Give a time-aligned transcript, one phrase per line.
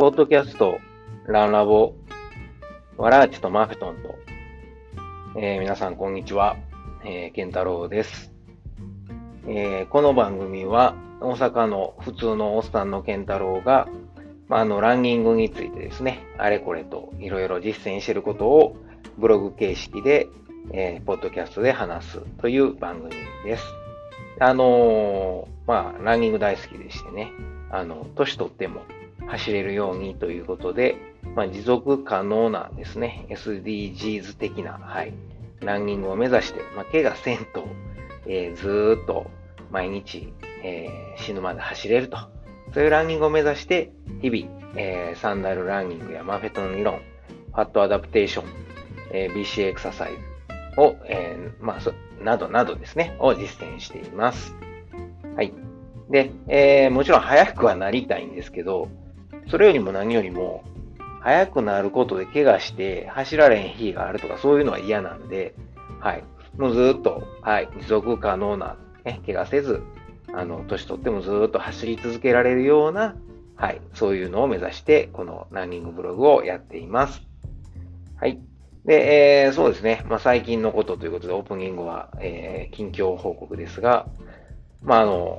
[0.00, 0.78] ポッドキャスト、
[1.26, 1.92] ランラボ、
[2.96, 4.14] ワラーチとマフトンと、
[5.38, 6.56] えー、皆さんこんにちは、
[7.04, 8.32] えー、ケンタロウです、
[9.46, 13.88] えー、この番組は大阪の普通のおっさんのケンタロウが、
[14.48, 18.76] まあ、あの、ランニングについてですね、あれこれといろいろ実践していることを
[19.18, 20.28] ブログ形式で、
[20.72, 23.10] えー、ポッドキャストで話すという番組
[23.44, 23.64] です。
[24.38, 27.32] あのー、まあ、ランニング大好きでしてね、
[27.70, 28.80] あの、年取っても
[29.26, 30.96] 走れるようにということで、
[31.34, 35.12] まあ、持続可能なですね、SDGs 的な、はい、
[35.60, 37.66] ランニングを目指して、まあ、怪我せんと、
[38.26, 39.30] えー、ずっと
[39.70, 42.18] 毎日、えー、死ぬまで走れると。
[42.72, 43.90] そういうランニングを目指して、
[44.22, 47.00] 日々、えー、サンダルランニングやマフェットの理論、
[47.52, 48.44] ファットアダプテーション、
[49.12, 54.54] えー、BC エクササイズを、えー、まあ、そなどなどですね、を実践しています。
[55.36, 55.52] はい。
[56.10, 58.88] で、えー、もちろん速くはなりたいんですけど、
[59.50, 60.64] それよりも何よりも、
[61.20, 65.54] 速くなることで怪我して走られへん日があるとかそういうのは嫌なんで、
[65.98, 66.24] はい。
[66.56, 69.82] もうずっと、はい、持続可能な、ね、怪我せず、
[70.32, 73.16] あの、年取ってもずっと走り続けられるような、
[73.56, 77.22] はい、そういうのを目指して、このランニングブログをやっています。
[78.16, 78.40] はい。
[78.84, 80.04] で、えー、そうですね。
[80.08, 84.06] まあ、最近のことということで、オープニングは、えー、近況報告ですが、
[84.82, 85.38] まあ、あの、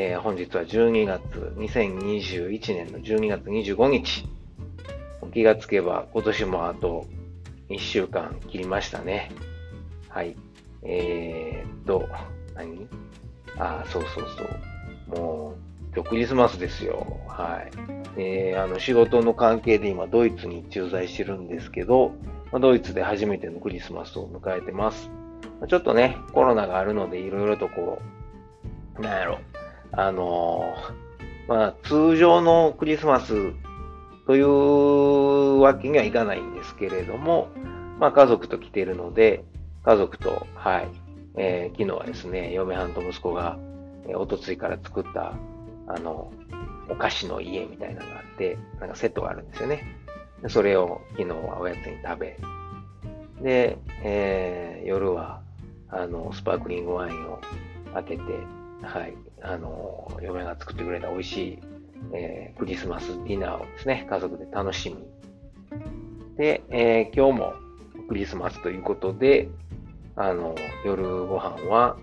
[0.00, 1.24] えー、本日は12月、
[1.56, 4.28] 2021年の12月25日。
[5.34, 7.04] 気がつけば今年もあと
[7.68, 9.32] 1週間切りましたね。
[10.08, 10.36] はい。
[10.84, 12.08] えー、っと、
[12.54, 12.86] 何？
[13.58, 14.26] あ、そうそう
[15.08, 15.20] そう。
[15.20, 15.56] も
[15.90, 17.18] う、今日クリスマスですよ。
[17.26, 17.64] は
[18.16, 18.20] い。
[18.20, 22.12] えー、あの、仕事の関係で今、ドイツに駐在してるんですけど、
[22.52, 25.10] まドイツで初めてのクリスマスを迎えてます。
[25.66, 28.00] ちょっとね、コロナがあるので、いろいろとこ
[28.96, 29.38] う、なんやろ、
[29.92, 30.74] あの、
[31.48, 33.52] まあ、通常のクリスマス
[34.26, 37.48] というわけにはいかないんですけれども、
[37.98, 39.44] まあ、家族と来ているので、
[39.84, 40.88] 家族と、はい、
[41.36, 43.58] えー、昨日はですね、嫁はんと息子が、
[44.06, 45.34] えー、おとついから作った、
[45.86, 46.30] あの、
[46.90, 49.84] お菓子の家みたいなのがあって、なんかセットがあるんですよね。
[50.48, 52.36] それを昨日はおやつに食べ、
[53.42, 55.40] で、えー、夜は、
[55.88, 57.40] あの、スパークリングワインを
[57.94, 58.22] 開けて、
[58.82, 61.58] はい、あの、嫁が作ってくれた美味しい、
[62.12, 65.04] えー、クリスマスディナーをですね、家族で楽しみ。
[66.36, 67.54] で、えー、今日も
[68.08, 69.48] クリスマスということで、
[70.16, 70.54] あの、
[70.84, 71.96] 夜ご飯は、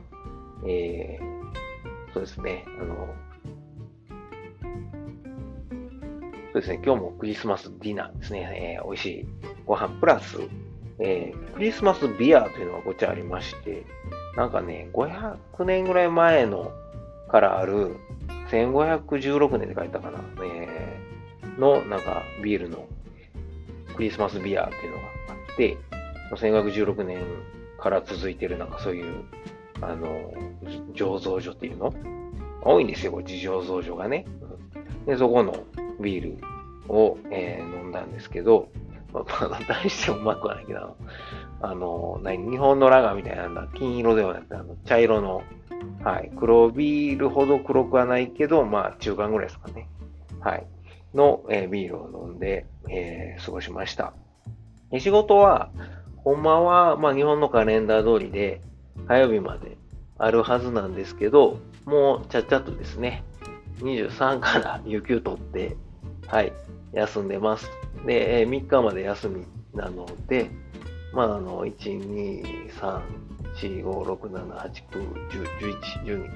[0.67, 2.95] えー、そうですね、あの、
[6.53, 9.27] そうですね、今日もクリスマスディナーですね、えー、美味しい
[9.65, 10.37] ご飯プラス、
[10.99, 13.85] えー、クリスマスビアというのがこっちありまして、
[14.37, 16.71] なんかね、500年ぐらい前の
[17.35, 17.97] からある、
[18.49, 22.87] 1516年で書いたかな、えー、の、なんか、ビールの
[23.93, 25.77] クリスマスビアっていうのがあって、
[26.31, 27.25] 1516年
[27.77, 29.25] から続いてる、なんかそういう、
[29.81, 30.33] あの、
[30.93, 31.93] 醸造所っていうの？
[32.61, 34.25] 多いんですよ、こ自醸造所がね。
[35.05, 35.65] で、そこの
[35.99, 36.37] ビール
[36.87, 38.69] を、えー、飲んだんですけど、
[39.11, 40.95] まあ、大してうまくはないけど、
[41.61, 45.43] あの、何、日本のラガーみたいなんだ金色ではなくて、あの、茶色の、
[46.03, 49.87] はい、黒ビールほど黒くはないけど、まあ、中間ぐらいですかね。
[50.39, 50.67] はい。
[51.15, 54.13] の、えー、ビールを飲んで、えー、過ごしました。
[54.99, 55.71] 仕事は、
[56.17, 58.61] ほんまは、まあ、日本のカレンダー通りで、
[59.07, 59.77] 火曜日まで
[60.17, 63.23] あるはずなんですけど、もう、ちゃっちゃとですね、
[63.79, 65.75] 23から有給取って、
[66.27, 66.53] はい、
[66.93, 67.69] 休んでます。
[68.05, 70.49] で、えー、3日まで休みなので、
[71.13, 73.01] まあ、あの、1、2、3、
[73.55, 76.29] 4、5、6、7、8、9、10、11、12。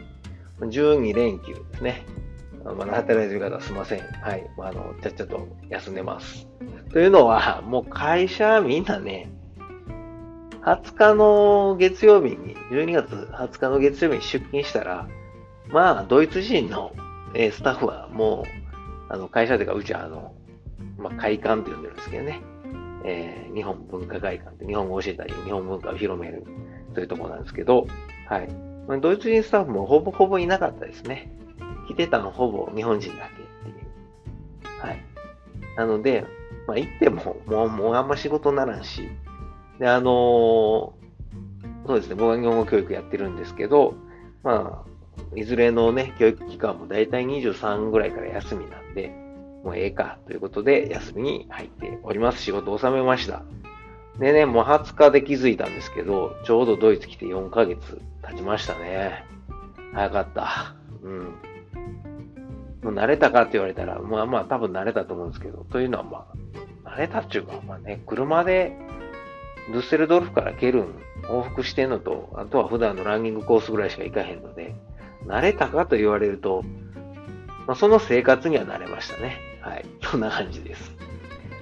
[0.59, 2.05] 12連休ですね。
[2.63, 3.99] まだ働いてる方はすいません。
[3.99, 4.49] はい。
[4.57, 6.47] あの、ちゃっちゃと休んでます。
[6.91, 9.29] というのは、もう会社みんなね、
[10.61, 15.07] 20日の月曜日に、12月20日の月曜日に出勤したら、
[15.69, 16.91] まあ、ドイツ人の、
[17.33, 18.43] えスタッフはも
[19.09, 20.33] う、あの、会社というか、うちはあの、
[20.97, 22.41] まあ、会館と呼んでるんですけどね。
[23.05, 26.43] えー、日本文化会館って日本語を教えたり、日本文化を広める
[26.93, 27.87] というところなんですけど、
[28.27, 28.49] はい。
[29.01, 31.31] ドイツ人スタッフもほぼほぼいなかったですね。
[31.87, 33.81] 来てたのほぼ日本人だけってい
[34.77, 34.81] う。
[34.81, 35.03] はい。
[35.77, 36.25] なので、
[36.67, 39.09] まあ行っても、もう、もうあんま仕事ならんし、
[39.79, 43.95] で、あのー、そうですね、僕は日本語教育やってるんですけど、
[44.43, 44.89] まあ、
[45.35, 49.09] いずれのね、教育機関もだいたい23ぐらいから休みなんで、
[49.63, 52.41] もうええかということで休みに入っております。
[52.41, 53.43] 仕事を収めました。
[54.19, 59.25] でね、もう20日で気づいたんですけど、ちょうどドイツ来て4ヶ月経ちましたね。
[59.93, 60.75] 早かった。
[61.03, 61.19] うん。
[62.83, 66.27] もう慣れたかって言われたら、まあまあ多分慣れたと思うんですけど、というのはま
[66.85, 68.77] あ、慣れたっていうか、まあね、車で
[69.71, 70.95] ドゥッセルドルフからケルン
[71.29, 74.75] 往復してんのと、あとは普段のランニングコースぐらいしか行かへんので、
[75.25, 76.63] 慣れたかと言われると、
[77.67, 79.37] まあ、その生活には慣れましたね。
[79.61, 79.85] はい。
[80.01, 80.91] そんな感じです。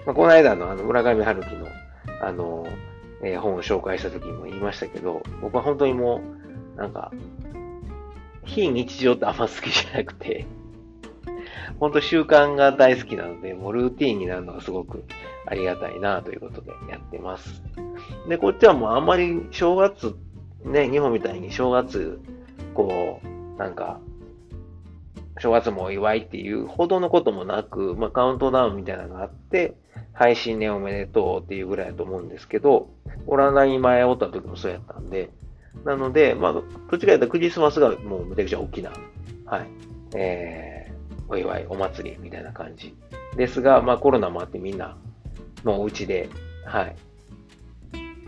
[0.05, 1.66] まあ、この間のあの、村上春樹の、
[2.21, 2.67] あの、
[3.23, 6.21] えー、本を紹介した時にも言いましたけど、僕は本当にも
[6.75, 7.11] う、なんか、
[8.45, 10.45] 非日常ってあんま好きじゃなくて、
[11.79, 15.03] 本当習慣が大好きなので、もうルーティーンになるのがすごく
[15.45, 17.61] ありがたいなということでやってます。
[18.27, 20.15] で、こっちはもうあんまり正月、
[20.63, 22.19] ね、日本みたいに正月、
[22.73, 23.99] こう、なんか、
[25.39, 29.75] 正月もお祝いっていうほどのこともなく、まあ、カウントダウンみたいなのがあって、
[30.13, 32.89] 配信ねおめでとうっていうぐらいだと思うんですけど、
[33.27, 35.29] オランダに前おった時もそうやったんで、
[35.85, 38.91] なので、まあ、どっちかというとクリスマスがもうめちゃくちゃ大きな、
[39.45, 39.67] はい、
[40.15, 42.95] えー、お祝い、お祭りみたいな感じ
[43.35, 44.97] ですが、まあコロナもあってみんな、
[45.63, 46.29] もうお家で、
[46.65, 46.95] はい、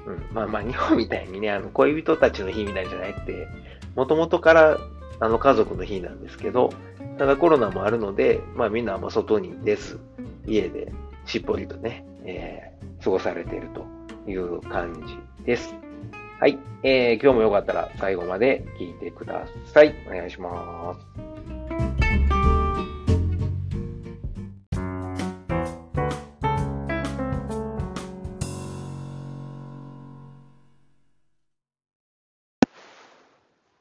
[0.05, 3.47] うん、まあまあ日本みたいにね、あの恋人たちの日みたいじゃないって、
[3.95, 4.77] もともとから
[5.19, 6.71] あの家族の日なんですけど、
[7.17, 9.99] ただコロナもあるので、まあみんなま外に出ず、
[10.47, 10.91] 家で
[11.25, 13.85] しっぽりとね、えー、過ごされていると
[14.29, 15.73] いう感じです。
[16.39, 19.93] はい、えー、今日もよかったら最後まで聞いてください。
[20.07, 21.28] お願いします。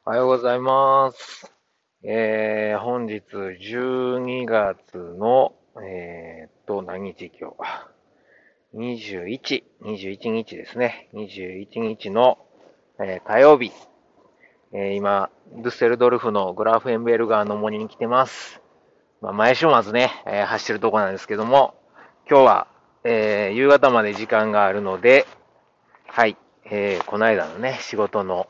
[0.09, 1.53] おはようございます。
[2.03, 5.53] えー、本日12月の、
[5.85, 7.53] えー、っと、何日今
[8.73, 11.11] 日 ?21、21日ですね。
[11.13, 12.39] 21日の、
[12.99, 13.71] えー、火曜日。
[14.73, 18.63] えー、今、ドゥッセルドルフのグラフエンベルガーの森に来てます。
[19.21, 21.75] まあ、毎週末ね、えー、走ってるとこなんですけども、
[22.27, 22.67] 今日は、
[23.05, 25.27] えー、夕方まで時間があるので、
[26.07, 28.47] はい、えー、この間のね、仕事の、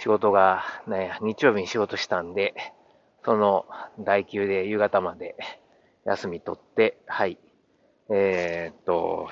[0.00, 2.54] 仕事が、ね、日曜日に仕事したんで、
[3.22, 3.66] その
[3.98, 5.36] 代休で夕方まで
[6.06, 7.38] 休み取って、はい。
[8.08, 9.28] えー、っと、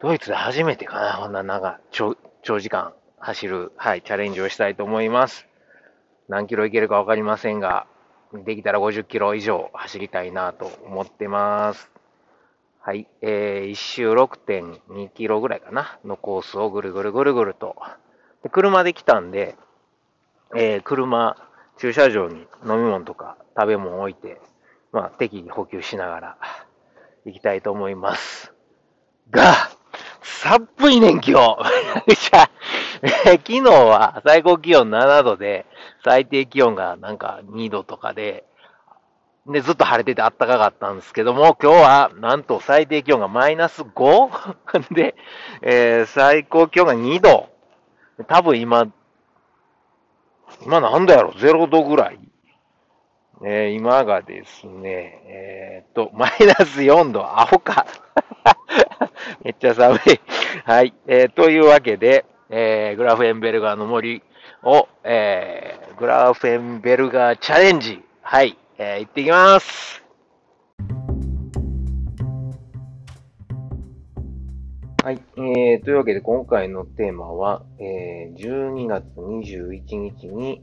[0.00, 5.46] ドイツで初めてかな、こんな長、長時間走る、はい、チャレンジをしたいと思います。
[6.28, 7.86] 何キロいけるかわかりませんが、
[8.44, 11.90] できたら50キロ以上走りたいなと思ってます。
[12.80, 17.76] はい、えー、1周6.2キロぐらいかな、のコースをぐるぐるぐるぐると
[18.42, 19.56] で車で来たんで、
[20.56, 21.36] えー、車、
[21.78, 24.40] 駐車場に飲み物とか食べ物置いて、
[24.92, 26.38] まあ、適宜補給しながら
[27.24, 28.52] 行きたいと思います。
[29.30, 29.54] が、
[30.22, 31.34] 寒いねん、今日。
[32.14, 32.48] じ ゃ
[33.24, 35.66] 昨日は最高気温7度で、
[36.04, 38.44] 最低気温がなんか2度とかで、
[39.46, 44.90] で、ずっと晴れてて暖かかったんですけども、今日はなんと最低気温がマイナス 5?
[44.94, 45.16] で、
[45.62, 47.48] えー、最高気温が2度。
[48.26, 48.90] 多分今、
[50.64, 52.18] 今なんだやろ ?0 度ぐらい。
[53.44, 57.86] えー、今がですね、えー、っと、マイナス4度、アホか。
[59.44, 60.00] めっちゃ寒い。
[60.64, 60.92] はい。
[61.06, 64.22] えー、というわけで、えー、グラフエンベルガーの森
[64.64, 68.02] を、えー、グラフエンベルガーチャレンジ。
[68.22, 68.58] はい。
[68.78, 70.07] えー、行ってきます。
[75.08, 75.22] はい。
[75.38, 80.62] えー、というわけで今回のテーマは、えー、12月21日に、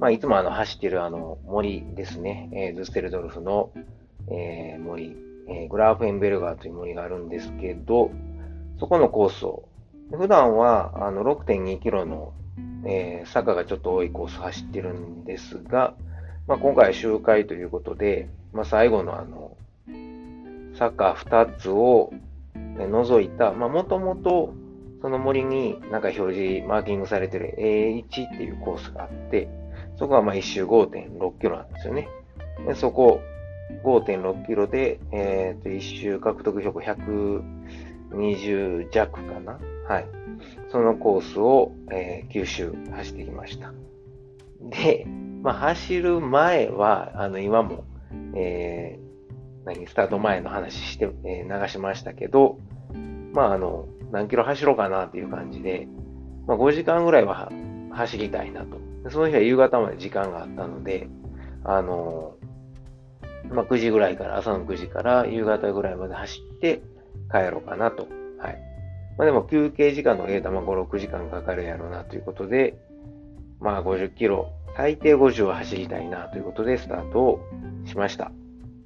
[0.00, 3.70] まあ、いつもあの走ってるあの森ですね、えー、ズステルドルフの、
[4.32, 5.16] えー、森、
[5.48, 8.10] えー、グラーフェンベルガーという森があるんですけど、
[8.80, 9.68] そこのコースを、
[10.10, 12.32] 普段はあの6.2キロの、
[12.84, 15.94] えー、坂がちょっと多いコースを走ってるんですが、
[16.48, 19.56] まあ、今回は周回ということで、まあ、最後のあの、
[20.76, 22.12] 坂2つを
[22.78, 24.54] 除いた、もともと
[25.04, 28.06] その森になんか表示、マーキングされてる A1 っ
[28.38, 29.50] ていうコースがあって、
[29.96, 32.08] そこはまあ1周5.6キロなんですよね。
[32.66, 33.20] でそこ
[33.84, 39.58] 5.6キロで、え、ー、と、1周獲得標高120弱かな
[39.88, 40.06] はい。
[40.70, 43.72] そのコースを、えー、9周走ってきました。
[44.70, 45.06] で、
[45.42, 47.84] まあ、走る前は、あの、今も、
[48.34, 48.98] え
[49.64, 52.58] 何、スタート前の話して、えー、流しましたけど、
[53.32, 55.88] まあ、あの、何キロ走ろうかなっていう感じで、
[56.46, 57.50] まあ、5時間ぐらいは
[57.92, 58.78] 走りたいなと。
[59.10, 61.08] その日は夕方まで時間があったので、
[61.64, 62.36] あの、
[63.50, 66.82] まあ、9時ぐらいから、朝の9時から夕方ぐらいまで走って
[67.30, 68.06] 帰ろうかなと。
[68.38, 68.58] はい。
[69.16, 72.78] まあ、でも休憩時間の入れたま5、6時間かかるやろうなということで、
[73.60, 77.40] まあ、50キロ最低50は走りたいなということでスタートを
[77.86, 78.32] しました。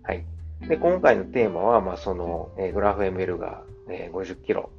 [0.02, 0.25] はい。
[0.66, 4.70] で、今回のテーマは、まあ、その、えー、グラフ ML が、えー、50キロ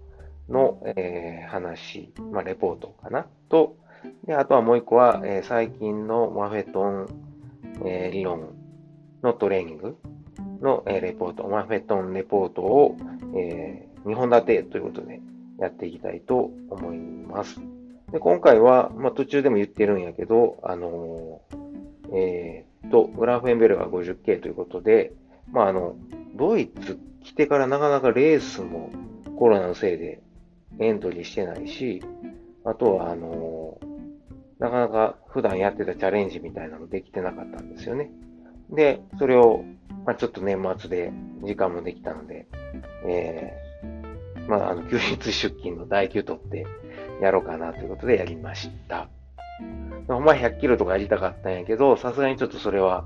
[0.50, 3.28] の、えー、話、まあ、レポートかな？
[3.50, 3.78] と、
[4.26, 7.08] で、あとはもう一個は、えー、最近のマフェトン、
[7.86, 8.56] えー、理論
[9.24, 9.98] のトレーニング
[10.62, 12.98] の、えー、レポート、マフェトンレポートを、
[13.36, 15.22] えー、2本立てということで
[15.60, 17.60] やっていきたいと思います。
[18.12, 25.14] で今回は、まあ、途中でも言ってるんやけど、あのー、えー、と、グラフェンベルが 50K ということで、
[25.52, 25.96] まあ、あの、
[26.36, 28.92] ドイツ来てからなかなかレースも
[29.38, 30.22] コロナのせいで
[30.80, 32.02] エントリーしてないし、
[32.66, 33.80] あとは、あの、
[34.60, 38.12] なかなか普段やってたチャレンジみたいなのできてなかったんですよね。
[38.70, 39.64] で、それを、
[40.06, 41.12] まあ、ちょっと年末で
[41.44, 42.48] 時間もできたので、
[43.08, 46.66] えー、まあ、あの、休日出勤の代休取って
[47.22, 49.10] やろうかなということでやりました。
[50.08, 53.06] ほんま100キロとかやりたかったんやけど、さすがにちょっとそれは、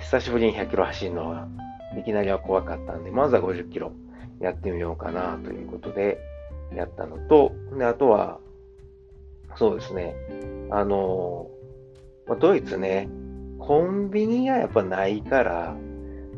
[0.00, 1.48] 久しぶりに100キロ走るのは、
[1.98, 3.92] いきなりは怖かったんで、まずは50キロ
[4.40, 6.18] やってみようかなということで、
[6.74, 8.40] やったのと、で、あとは、
[9.56, 10.14] そうですね、
[10.70, 11.48] あの、
[12.40, 13.08] ドイツね、
[13.58, 15.76] コンビニがやっぱないから、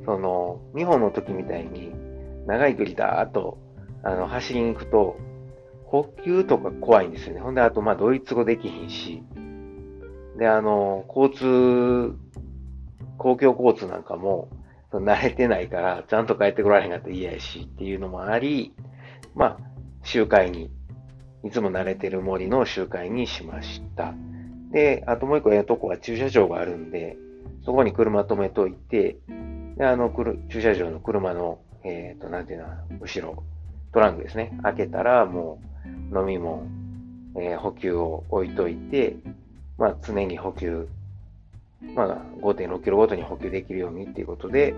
[0.04, 1.92] その、日本の時みたいに、
[2.46, 3.58] 長い距離だーっと、
[4.02, 5.16] あの、走りに行くと、
[5.84, 7.40] 補給とか怖いんですよね。
[7.40, 9.22] ほんで、あと、まあ、ドイツ語できひんし。
[10.38, 12.16] で、あの、交通、
[13.18, 14.48] 公共交通なんかも、
[14.98, 18.74] 慣れてないから、ちゃんと帰ってこられへんかったら嫌やしっていうのもあり、
[19.34, 19.58] まあ、
[20.02, 20.70] 集会に、
[21.44, 24.14] いつも慣れてる森の集会にしました。
[24.72, 27.16] で、あともう一個ええとこは駐車場があるんで、
[27.64, 29.18] そこに車止めといて、
[29.76, 30.12] で、あの、
[30.48, 32.66] 駐車場の車の、えっ、ー、と、なんていうの、
[33.00, 33.42] 後ろ、
[33.92, 34.58] トランクですね。
[34.62, 35.60] 開けたら、も
[36.12, 36.66] う、飲み物、
[37.36, 39.16] えー、補給を置いといて、
[39.78, 40.88] まあ、常に補給、
[41.94, 44.74] まあ、5.6キロごとに補給できるようにっていうことで、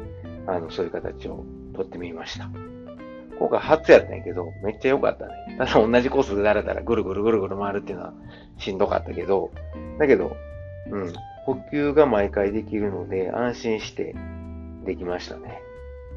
[0.47, 1.45] あの、そういう形を
[1.75, 2.49] とってみました。
[3.39, 5.33] 今回初やったんやけど、めっちゃ良かったね。
[5.59, 8.15] ただ同じコースでだらだらぐるぐるぐるぐる回るっていうのは
[8.59, 9.51] しんどかったけど、
[9.99, 10.37] だけど、
[10.91, 11.13] うん、
[11.45, 14.15] 補給が毎回できるので安心して
[14.85, 15.61] できましたね。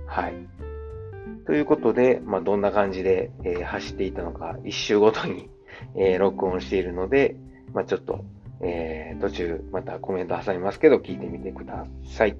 [0.06, 0.34] はい。
[1.46, 5.50] ということで、まあ、どんな感じで、えー、走っていたのか、一周ごとに、
[5.96, 7.36] えー、録音しているので、
[7.74, 8.24] まあ、ちょっと、
[8.68, 12.36] えー、途中またコメント挟みますけど、聞いてみてください。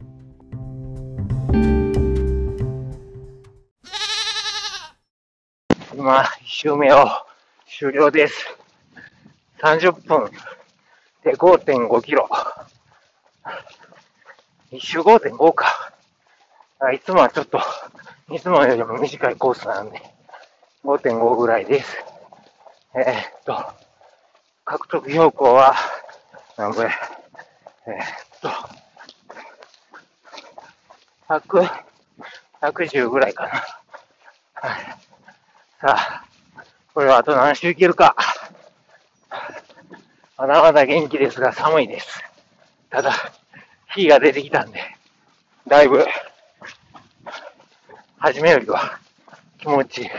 [5.94, 7.06] 今、一周目を
[7.68, 8.58] 終了です。
[9.62, 10.32] 30分
[11.24, 12.28] で5.5キロ。
[14.72, 15.94] 一周5.5か。
[16.92, 17.60] いつもはちょっと、
[18.32, 20.02] いつもよりも短いコースなんで、
[20.84, 22.04] 5.5ぐらいです。
[22.96, 23.64] えー、っと、
[24.64, 25.76] 獲得標高は、
[26.58, 26.90] なんぼや、
[27.86, 28.50] えー、っと、
[31.28, 31.70] 100、
[32.62, 33.50] 110ぐらいかな。
[34.70, 34.82] はい。
[35.82, 36.26] さあ、
[36.94, 38.16] これはあと何周いけるか。
[40.38, 42.24] まだまだ元気ですが寒いです。
[42.90, 43.14] ただ、
[43.94, 44.80] 火が出てきたんで、
[45.68, 46.06] だいぶ、
[48.18, 49.00] 初めよりは
[49.58, 50.10] 気持ちいい。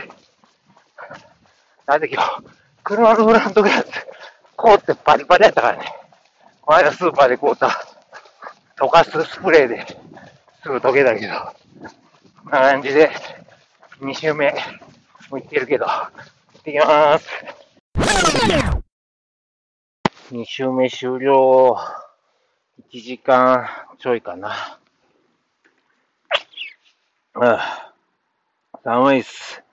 [1.87, 2.43] だって今日、
[2.83, 3.85] 車のフラントグラス、
[4.55, 6.06] 凍ってパリパリやったからね。
[6.67, 7.69] このスーパーで買うた、
[8.77, 9.87] 溶かすスプレーで
[10.61, 11.33] すぐ溶けたけど、
[12.43, 13.09] こんな感じで、
[14.01, 14.51] 2周目、
[15.31, 16.11] もう行ってるけど、行
[16.59, 17.29] ってきまーす。
[20.33, 21.77] 2周目終了。
[22.91, 23.65] 1時間
[23.97, 24.49] ちょいかな。
[24.49, 24.77] あ
[27.35, 27.93] あ
[28.83, 29.63] 寒いっす。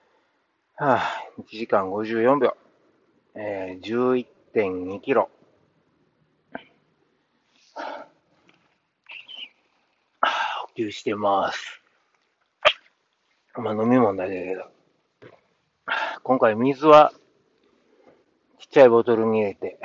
[0.76, 1.02] はあ、
[1.40, 2.56] 1時間54秒。
[3.34, 4.24] えー、
[4.54, 5.28] 11.2キロ。
[10.63, 11.81] 補給してます。
[13.57, 14.64] まあ飲み物だけだけど。
[16.23, 17.12] 今回水は
[18.59, 19.78] ちっちゃいボトルに入れて、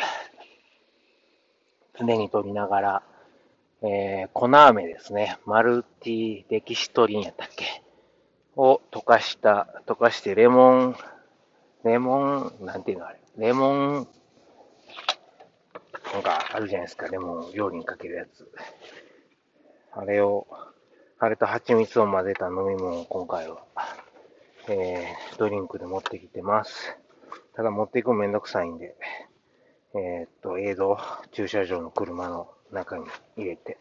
[2.00, 3.03] 常に取りながら、
[3.81, 5.38] えー、粉飴ですね。
[5.46, 7.84] マルティデキシトリンやったっけ？
[8.55, 10.96] を溶かした、溶かしてレモン、
[11.84, 14.08] レモン、なんていうのあれ、レモン、
[16.13, 18.51] なんかあるじゃないですか、レモン料理にかけるやつ。
[19.91, 20.48] あれを、
[21.19, 23.63] あれと蜂蜜を混ぜた飲み物を今回は
[24.71, 26.95] えー、ドリンクで持ってきてます。
[27.55, 28.95] ただ持っていくのめんどくさいんで、
[29.95, 30.97] えー、っと、映像、
[31.31, 33.79] 駐車場の車の中に入れて、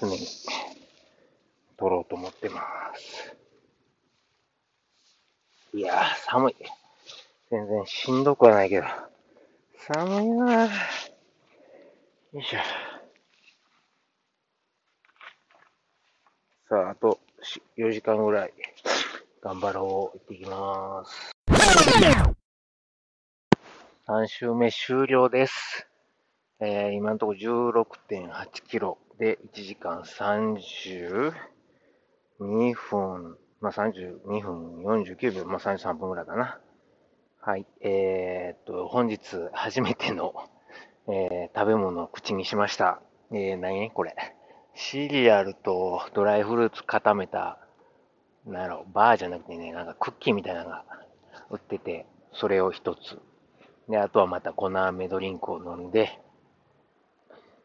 [0.00, 0.16] 常に
[1.76, 2.62] 撮ろうと思ってま
[2.94, 3.36] す。
[5.74, 6.56] いやー、寒い。
[7.50, 8.86] 全然しんどくはないけど、
[9.76, 10.68] 寒いなー。
[12.32, 12.89] よいしょ。
[16.70, 17.18] さあ、あと
[17.78, 18.52] 4時間ぐらい
[19.42, 20.18] 頑張ろう。
[20.18, 21.32] 行ってきます。
[24.06, 25.88] 3周目終了です。
[26.60, 31.32] えー、今のところ16.8キロで1時間32
[32.74, 36.60] 分、まあ、32分49秒、まあ、33分ぐらいかな。
[37.40, 37.66] はい。
[37.80, 39.18] えー、っと、本日
[39.52, 40.34] 初めての、
[41.08, 43.02] えー、食べ物を口にしました。
[43.32, 43.90] えー、何？
[43.90, 44.14] これ。
[44.74, 47.58] シリアルとドライフルーツ固めた、
[48.46, 50.84] なんやろ、バーじゃなくてね、なんかクッキーみたいなのが
[51.50, 53.18] 売ってて、それを一つ。
[53.88, 56.20] で、あとはまた粉飴ドリンクを飲んで、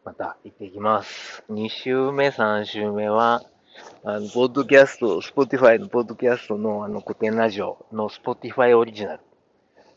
[0.03, 1.43] また行ってきます。
[1.49, 3.43] 2週目、3週目は、
[4.03, 9.19] あの、ポッドキャスト、スポティファイのポッドキャストのあのコテンラジオのスポティファイオリジナル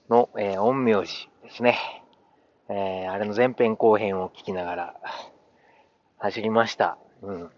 [0.08, 1.78] の、えー、陰陽師ですね。
[2.70, 4.94] えー、あれの前編後編を聞きながら
[6.18, 6.98] 走りました。
[7.22, 7.50] うん。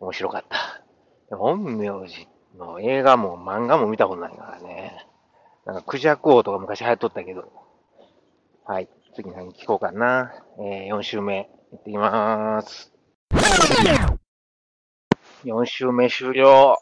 [0.00, 0.82] 面白かった。
[1.36, 5.06] 陰陽師の映画も漫画も見たことないからね。
[5.64, 7.50] なんか、クジャク王とか昔流行っとったけど。
[8.66, 8.88] はい。
[9.14, 10.32] 次何聞こうかな。
[10.58, 12.92] えー、4週目、行ってきまーす。
[15.44, 16.76] 4週目終了。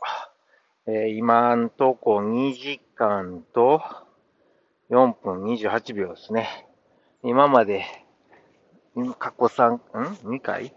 [0.87, 3.81] えー、今んとこ2時間と
[4.91, 6.67] 4分28秒ですね。
[7.23, 7.85] 今まで、
[9.19, 9.81] 過去3、ん
[10.25, 10.75] ?2 回？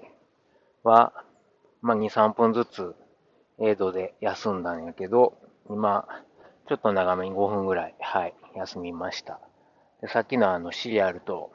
[0.85, 1.11] は、
[1.81, 2.95] まあ、2、3分ずつ、
[3.59, 5.37] 映像で休んだんやけど、
[5.69, 6.07] 今、
[6.67, 9.39] ちょっと長めに5分ぐらい、はい、休みました。
[10.01, 11.51] でさっきのあの、シリアルと、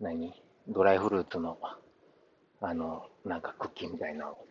[0.00, 0.32] 何？
[0.68, 1.58] ドライフルーツの、
[2.60, 4.46] あの、なんかクッキーみたいなのを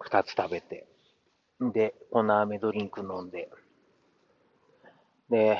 [0.00, 0.86] 2つ食べて、
[1.60, 3.48] で、粉飴ドリンク飲んで、
[5.30, 5.58] で、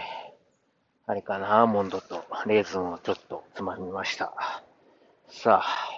[1.06, 4.32] あれかな、アーモンドとレーズンをちょっとつまみました。
[5.28, 5.97] さあ、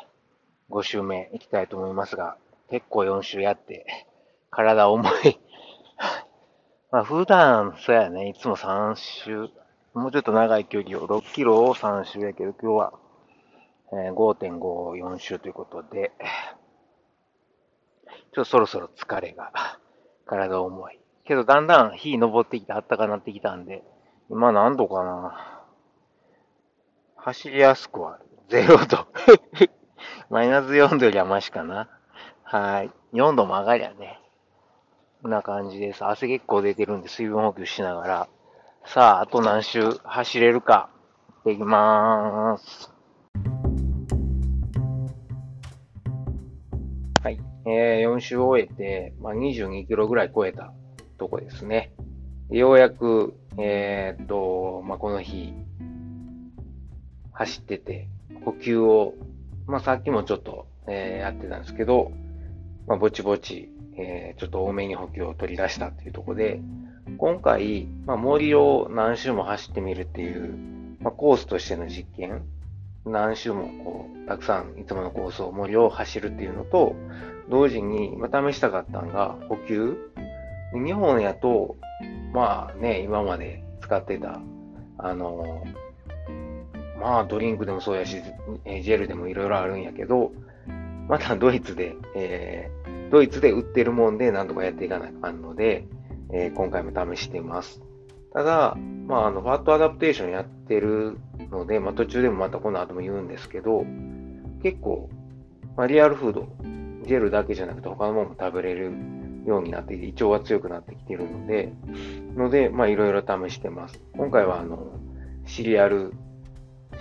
[0.71, 2.37] 5週目いきたいと思いますが、
[2.71, 3.87] 結構4週やって、
[4.51, 5.41] 体重い。
[6.91, 9.49] まあ普段、そうやね、いつも3週、
[9.95, 12.93] もうちょっと長い距離を、6キロを3週やけど、今日は、
[13.93, 16.13] えー、5.54週ということで、
[18.33, 19.53] ちょっとそろそろ疲れが、
[20.27, 21.01] 体重い。
[21.25, 23.83] けどだんだん日登ってきて暖かなってきたんで、
[24.29, 25.65] 今何度かな
[27.17, 29.07] 走りやすくは0度。
[30.31, 31.89] マイナス4度よりはマシかな。
[32.43, 32.91] はい。
[33.13, 34.21] 4度も上がりゃね。
[35.23, 36.05] こんな感じです。
[36.05, 38.29] 汗結構出てるんで水分補給しながら。
[38.85, 40.01] さあ、あと何周？
[40.03, 40.91] 走れるか。
[41.45, 42.93] 行ってきまーす。
[47.23, 47.39] はい。
[47.67, 50.73] えー、4周終えて、まあ、22キロぐらい超えた
[51.19, 51.93] とこですね。
[52.51, 55.55] ようやく、えー、っと、まあ、この日、
[57.33, 58.09] 走ってて、
[58.45, 59.15] 呼吸を、
[59.71, 62.11] まあ、さっきもちょっと、えー、やってたんですけど、
[62.89, 66.61] まあ、ぼちぼち、えー、ちょっと多めに補給を取り出したっていうところで、
[67.19, 70.57] 今回、まあ、森を何周も走ってみるっていう、
[71.01, 72.43] まあ、コースとしての実験、
[73.07, 76.97] 何周もこう、たくさんいつものコースを森を走るっていうのと、
[77.49, 79.97] 同時に、ま、試したかったのが補給。
[80.73, 81.77] 日本やと、
[82.33, 84.41] まあね、今まで使ってた、
[84.99, 85.65] あの、
[87.01, 90.33] まあドリンクでもそうやし、ジェルでもいろいろあるんやけど、
[91.09, 95.87] またドイツで、えー、ドイツで売ってるもんで何とかやっていかないかんので、
[96.33, 97.83] えー、今回も試してます。
[98.33, 98.77] ただ、
[99.09, 101.19] まあ、あの、ファットアダプテーションやってる
[101.51, 103.85] ので、まあ、途中でもまたこの後も言うんですけど、
[104.63, 105.11] 結構、
[105.77, 106.47] まあ、リアルフード、
[107.07, 108.93] ジェルだけじゃなくて他のものも食べれる
[109.47, 111.73] ようになっていて、胃腸が強くなってきてるので、
[112.37, 114.01] ので、まあいろいろ試してます。
[114.17, 114.93] 今回はあの、
[115.47, 116.13] シリアル、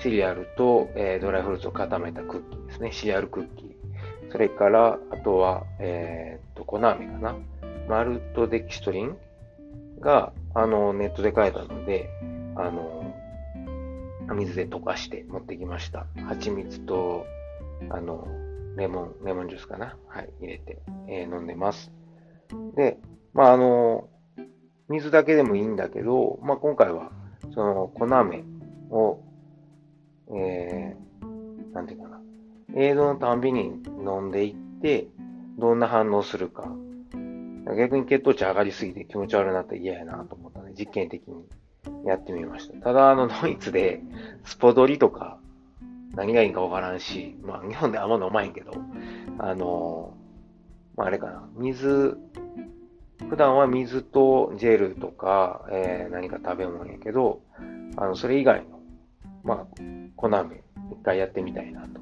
[0.01, 2.91] シリアルと、えー、ドライフルーツを固めたクッキーですね。
[2.91, 4.31] シリアルクッキー。
[4.31, 7.35] それから、あとは、えー、っと、粉飴かな。
[7.87, 9.17] マルトデキストリン
[9.99, 12.09] が、あの、ネットで買えたので、
[12.55, 13.15] あの、
[14.35, 16.05] 水で溶かして持ってきました。
[16.27, 17.25] 蜂蜜と、
[17.89, 18.27] あの、
[18.77, 21.91] レモン、レモンジュースかなはい、入れて、えー、飲んでます。
[22.75, 22.97] で、
[23.33, 24.07] まあ、あの、
[24.87, 27.11] 水だけでもいいんだけど、まあ、今回は、
[27.53, 28.43] その、粉飴
[28.91, 29.19] を、
[30.35, 32.21] えー、なんていうかな、
[32.75, 35.07] 映像のたんびに飲んでいって、
[35.57, 36.71] どんな反応するか。
[37.77, 41.45] 逆に血糖値上がりすぎて気持ち悪くなったら嫌やなと思ったので、実験的に
[42.05, 42.73] やってみました。
[42.79, 44.01] ただ、あの、ドイツで、
[44.43, 45.39] スポドリとか、
[46.15, 48.71] 何がいいかわからんし、まあ、日本であんま飲まへんけど、
[49.37, 50.13] あの、
[50.95, 52.17] まあ、あれかな、水、
[53.29, 57.41] 普段は水とジェルとか、えー、何か食べ物やけど、
[57.97, 58.79] あの、それ以外の、
[59.43, 59.67] まあ、
[60.19, 61.99] 粉飴、一回やってみたいなと。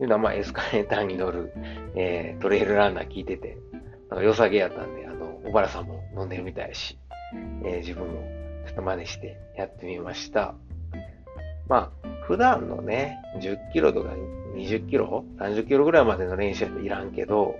[0.00, 1.52] いうのは、まあ、エスカレーターに乗る、
[1.96, 3.58] えー、トレイルランナー聞いてて
[4.10, 6.98] なんか良さげやったんで、あの、小原さんも飲んでるみたいし、
[7.64, 8.22] えー、自分も
[8.66, 10.54] ちょっと真似してやってみました。
[11.68, 14.10] まあ、普段のね、10キロとか
[14.54, 17.56] 20キロ ?30 キロぐらいまでの練習やといらんけど、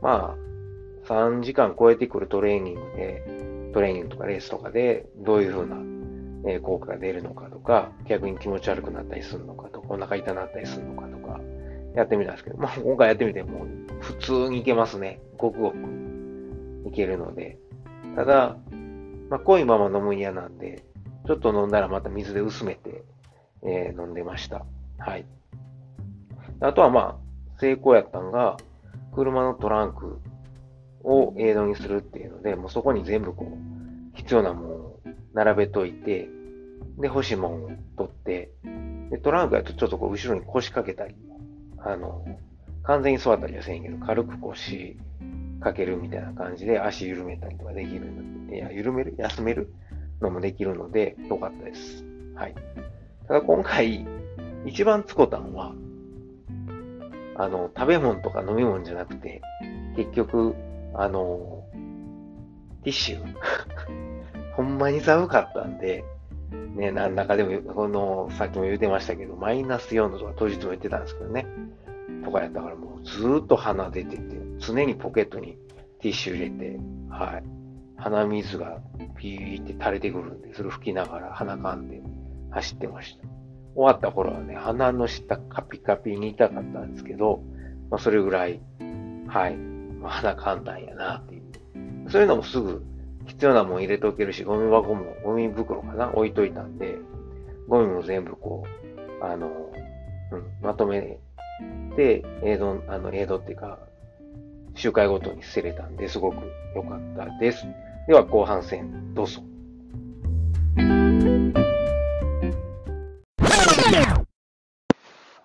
[0.00, 5.76] まあ、3時間超えてくるトレーニングで、トレーニングとかレースとかで、どういう風な、
[6.46, 11.40] え効果が出るのかとか、逆に気持ち悪くなったりするのかとか、お腹痛なったりするのかとか、
[11.94, 13.66] やってみたんですけど、まあ、今回やってみても
[14.00, 15.20] 普通にいけますね。
[15.36, 15.76] ごくごく
[16.86, 17.58] いけるので。
[18.16, 18.56] ただ、
[19.30, 20.84] まあ、濃いまま飲む嫌なんで、
[21.26, 23.04] ちょっと飲んだらまた水で薄めて、
[23.62, 24.64] えー、飲んでました。
[24.98, 25.24] はい。
[26.60, 28.56] あとはまあ、成功やったんが、
[29.14, 30.18] 車のトランク
[31.04, 34.91] をエイドにするっていうので、もうそこに全部こう、必要なものを
[35.34, 36.28] 並べといて、
[36.98, 38.50] で、欲しいものを取って、
[39.10, 41.14] で、トランクやとちょっとこう、後ろに腰掛けたり、
[41.78, 42.24] あの、
[42.84, 44.96] 完全に座ったりはせんけど、軽く腰
[45.60, 49.14] 掛けるみたいな感じで足緩めたりとかできるので、いや、緩める？
[49.16, 49.72] 休める？
[50.20, 52.04] のもできるので、よかったです。
[52.34, 52.54] はい。
[53.26, 54.06] ただ今回、
[54.66, 55.74] 一番つこたんは、
[57.36, 59.40] あの、食べ物とか飲み物じゃなくて、
[59.96, 60.54] 結局、
[60.94, 61.64] あの、
[62.84, 64.01] ティッシュ。
[64.56, 66.04] ほんまに寒かったんで、
[66.74, 71.46] ね、なんだかでも、この、さっきも言ってましたけど、マイナス4度とか当日も言ってたんですけどね。
[72.24, 74.22] とかやったからもうずーっと鼻出てて、
[74.58, 75.58] 常にポケットに
[76.00, 76.78] ティッシュ入れて、
[77.10, 77.44] はい。
[77.96, 78.80] 鼻水が
[79.16, 82.02] ピーって垂れてくるんで、それ吹きながら鼻かんで
[82.50, 83.28] 走ってました。
[83.74, 87.42] 終わった頃はね、鼻の下カピカピに痛かったんですけど、
[87.90, 88.60] まあ、それぐらい、
[89.28, 91.42] はい、まあ、鼻かんだんやなっていう。
[92.10, 92.84] そういうのもすぐ
[93.42, 96.96] 必要なもん入れておけるし、ゴミ箱も、ゴミ袋かな置いといたんで、
[97.66, 98.64] ゴミも全部こ
[99.20, 99.48] う、あの、
[100.30, 101.18] うん、まとめ
[101.96, 103.80] て、映像、あの、映像っていうか、
[104.76, 106.36] 周回ごとに捨てれたんで、すごく
[106.76, 107.66] 良かったです。
[108.06, 109.42] では、後半戦、どうぞ。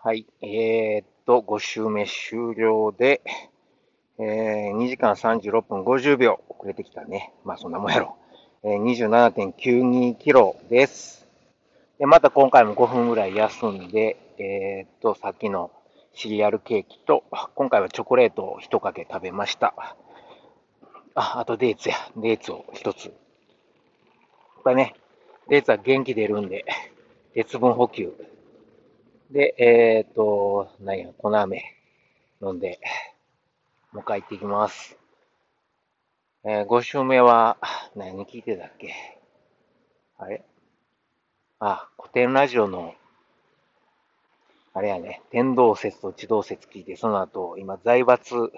[0.03, 0.27] はい。
[0.43, 3.23] えー、っと、5周目終了で、
[4.19, 7.33] えー、2時間36分50秒遅れてきたね。
[7.45, 8.17] まあそんなもんやろ。
[8.63, 11.27] えー、27.92キロです。
[11.99, 15.71] で、また今回も5分ぐらい休んで、えー、っと、さっきの
[16.13, 19.75] シリアルケーキと、今回はチョコレートを一かけ食べました。
[21.13, 21.95] あ、あとデーツや。
[22.15, 23.13] デーツを一つ。
[24.63, 24.95] これね、
[25.47, 26.65] デーツは元気出るんで、
[27.35, 28.13] 鉄分補給
[29.29, 31.63] で、えっ、ー、と、何や、粉飴
[32.41, 32.79] 飲んで、
[33.97, 34.95] もう帰っていきます。
[36.45, 37.57] えー、5週目は、
[37.95, 38.93] 何聞いてたっけ？
[40.19, 40.45] あれ？
[41.59, 42.93] あ、古典ラジオの、
[44.75, 48.51] あれやね、天動説と地動説聞いて、その後、今、財閥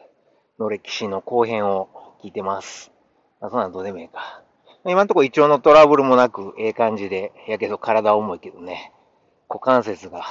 [0.59, 1.87] の歴史の後編を
[2.21, 2.91] 聞いてます。
[3.39, 4.43] あ、そんなんどうでもいいか。
[4.83, 8.91] 今んとこ胃腸のトラブルもなく、ええ感じで、やけど体重いけどね、
[9.47, 10.25] 股関節が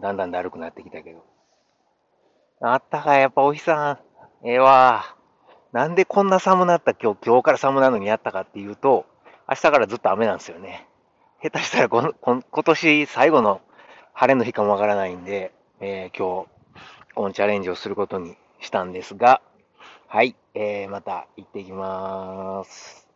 [0.00, 1.24] だんだんだるくなってきたけど。
[2.60, 4.13] あったかい、やっぱお日さん。
[4.46, 5.16] ええー、わ。
[5.72, 9.06] なんでこんな寒なった今日、今日から寒なのにやったかっていうと、
[9.48, 10.86] 明日からずっと雨なんですよね。
[11.42, 13.62] 下手したらここ今年最後の
[14.12, 16.48] 晴れの日かもわからないんで、えー、今日、
[17.14, 19.40] このチャレンジをすることにしたんですが、
[20.08, 23.08] はい、えー、また行ってきまーす。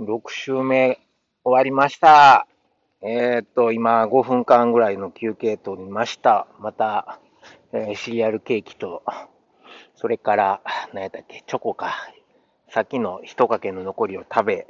[0.00, 1.00] 6週目
[1.44, 2.46] 終わりました。
[3.02, 6.46] えー、っと、今5分間ぐらいの休憩取りました。
[6.58, 7.20] また、
[7.72, 9.02] えー、シリアルケーキと、
[9.96, 10.60] それから、
[10.92, 11.94] 何やったっけ、チョコか。
[12.68, 14.66] さっきの一かけの残りを食べ、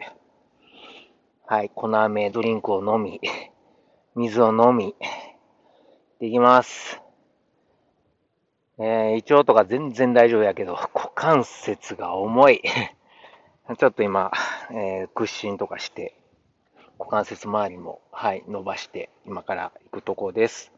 [1.47, 3.21] はい、粉飴ドリンクを飲み、
[4.15, 4.95] 水を飲み、
[6.21, 7.01] できます。
[8.79, 12.63] えー、胃腸とか全然大丈夫やけど、股関節が重い。
[13.79, 14.31] ちょっと今、
[14.71, 16.15] えー、屈伸とかして、
[16.99, 20.76] 股関節周りも、はい、伸ばして、今から行くとこです。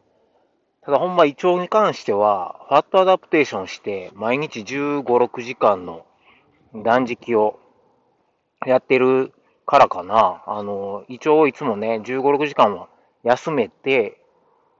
[0.89, 6.03] ただほんま胃腸に関しては、ファットアダプテーションして、毎日15、6時間の
[6.73, 7.59] 断食を
[8.65, 9.31] やってる
[9.67, 10.41] からかな。
[10.47, 12.89] あの、胃腸をいつもね、15、6時間は
[13.21, 14.19] 休めて、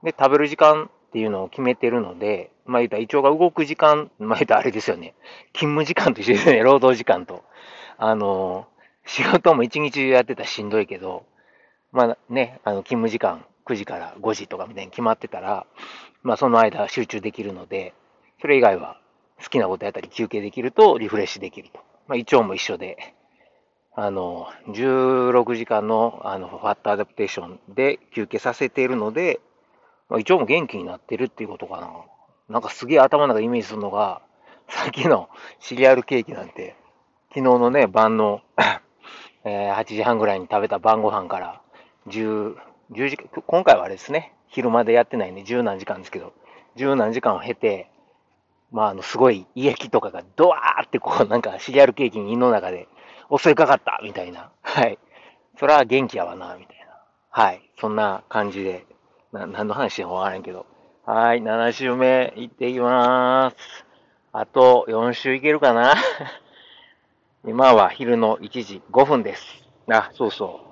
[0.02, 5.14] で、食べる時間っていうのを決めてるので、まあ言ったら胃腸が動く時間、まあ言ったらあれですよね。
[5.54, 7.44] 勤務時間と一緒ですね、労働時間と。
[7.98, 8.66] あの、
[9.06, 11.24] 仕事も一日中やってたらしんどいけど、
[11.92, 15.66] まあね、あの、勤務時間9時から5時とかみたいに決まってたら、
[16.22, 17.94] まあその間集中できるので、
[18.40, 19.00] それ以外は
[19.42, 21.80] 好きなことやったり休憩できるとリフレッシュできると。
[22.08, 23.14] まあ胃腸も一緒で、
[23.94, 29.40] あの、16時間のあのファットアダプテーションで休憩させているので、
[30.08, 31.90] まあ、胃腸も元気になってるっていうことかな。
[32.48, 34.22] なんかすげえ頭の中イメージするのが、
[34.68, 35.28] さっきの
[35.60, 36.76] シリアルケーキなんて、
[37.28, 38.42] 昨日のね、晩の
[39.44, 41.62] え、8時半ぐらいに食べた晩ご飯から
[42.08, 42.56] 10、
[42.92, 46.32] 10時、今回はあれですね、昼までやってないね、十何時間ですけど、
[46.76, 47.90] 十何時間を経て、
[48.72, 52.88] まあ、あの、すごい胃液とかがドワーってこう、 なんかシリアルケーキに胃の中で
[53.36, 54.50] 襲いかかったみたいな。
[54.62, 54.98] はい。
[55.58, 56.96] それは元気やわな、みたいな。
[57.30, 57.62] はい。
[57.80, 58.86] そんな感じで、
[59.32, 60.66] な、何の話してもわからんけど。
[61.04, 61.42] はい。
[61.42, 63.86] 7週目行っていきまーす。
[64.32, 65.94] あと4週いけるかな
[67.44, 69.64] 今は昼の1時5分です。
[69.90, 70.69] あ、そうそう。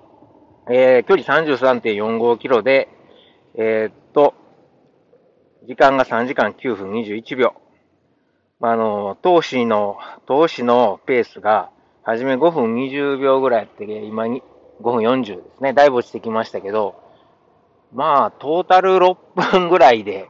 [0.70, 2.88] えー、距離33.45キロで、
[3.54, 4.34] えー、っと、
[5.66, 7.54] 時間が3時間9分21秒。
[8.60, 11.70] まあの、投資の、投資のペースが、
[12.02, 14.42] はじめ5分20秒ぐらいやって、今に
[14.80, 15.72] 5分40ですね。
[15.72, 16.96] だいぶ落ちてきましたけど、
[17.92, 19.16] まあ、トータル6
[19.52, 20.28] 分ぐらいで、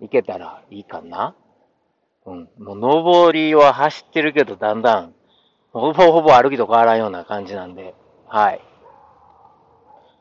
[0.00, 1.34] いけたらいいかな。
[2.26, 2.48] うん。
[2.58, 5.14] もう、上りは走ってるけど、だんだん、
[5.72, 7.94] ほぼほぼ歩きと変わらんような感じなんで、
[8.26, 8.60] はい。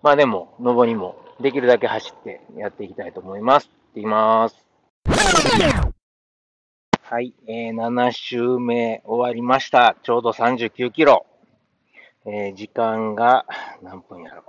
[0.03, 3.69] まあでも、上りも、できるだけ走ってやっていきたいと思います。
[3.95, 4.65] いきます。
[7.01, 9.95] はい、えー、7周目終わりました。
[10.03, 11.25] ちょうど39キロ。
[12.25, 13.45] えー、時間が
[13.81, 14.43] 何分やろ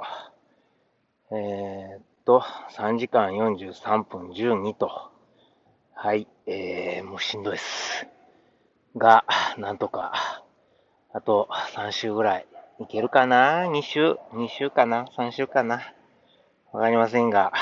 [1.31, 1.37] う。
[1.37, 2.41] えー、っと、
[2.73, 4.91] 3時間43分12と。
[5.95, 8.07] はい、えー、もうしんどいです。
[8.97, 9.25] が、
[9.57, 10.13] なんとか、
[11.15, 12.47] あと3週ぐらい
[12.81, 15.83] いけるかな ?2 週 ?2 週かな ?3 週かな？
[16.73, 17.53] わかりませんが、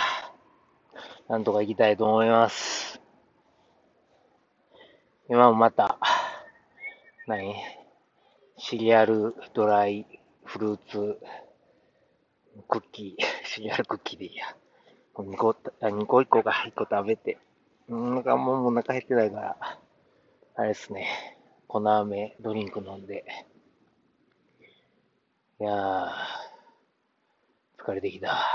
[1.27, 3.01] なんとか行きたいと思います。
[5.31, 5.99] 今もまた、
[7.27, 7.55] 何？
[8.59, 10.07] シリアルドライ
[10.45, 11.19] フルーツ
[12.69, 14.55] クッキー、シリアルクッキーでいいや。
[15.15, 17.39] 2個、2個1個が1個食べて。
[17.89, 19.57] なんかもうお腹減ってないから、
[20.57, 21.09] あれですね。
[21.69, 23.25] 粉飴ドリンク飲んで。
[25.59, 26.11] いやー、
[27.79, 28.47] 疲れてきた。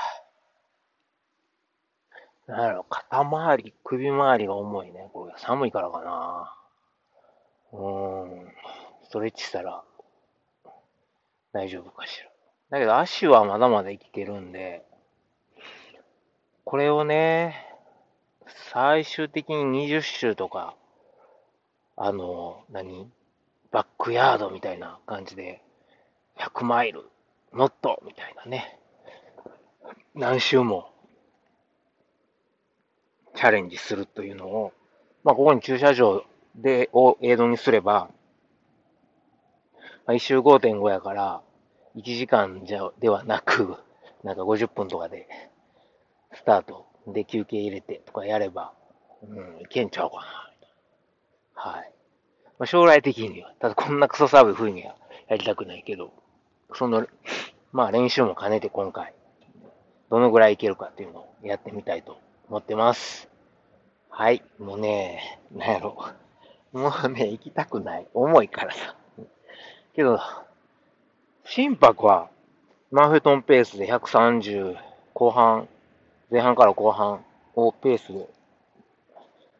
[2.46, 5.10] なんやろ、肩周り、首周りが重いね。
[5.12, 6.56] これ寒いからかな。
[7.74, 8.54] うーん、
[9.06, 9.84] ストレッチしたら
[11.54, 12.30] 大丈夫かしら。
[12.70, 14.86] だけど足はまだまだ生きてるんで、
[16.66, 17.66] これをね、
[18.72, 20.76] 最終的に20周とか、
[21.98, 23.12] あの、何
[23.72, 25.64] バックヤードみたいな感じで、
[26.38, 27.04] 100マイル、
[27.54, 28.80] ノットみたいなね、
[30.16, 30.92] 何周も
[33.36, 34.74] チャレンジするというのを、
[35.24, 36.24] まあ、ここに駐車場
[36.56, 38.10] で、を映像にすれば、
[40.06, 41.42] まあ、1周5.5やから、
[41.96, 43.78] 1時間じゃ、ではなく、
[44.24, 45.28] なんか50分とかで、
[46.34, 48.74] スタートで休憩入れてとかやれば、
[49.24, 50.52] うん、いけんちゃうかな。
[51.54, 51.92] はい。
[52.58, 54.96] まあ、将来的には、ただこんなクソ寒い風には
[55.28, 56.14] やりたくないけど、
[56.74, 57.08] その、
[57.72, 59.14] まあ練習も兼ねて今回、
[60.10, 63.30] どのぐらいいけるかっていうのをやってみたいと思ってます。
[64.10, 64.44] はい。
[64.60, 65.98] もうね、なんやろ。
[66.74, 68.08] もうね、行きたくない。
[68.14, 68.96] 重いからさ。
[69.96, 70.20] けど、
[71.46, 72.30] 心拍は、
[72.92, 74.76] マンフェトンペースで130
[75.14, 75.68] 後半、
[76.30, 77.24] 前半から後半
[77.56, 78.28] をペースで、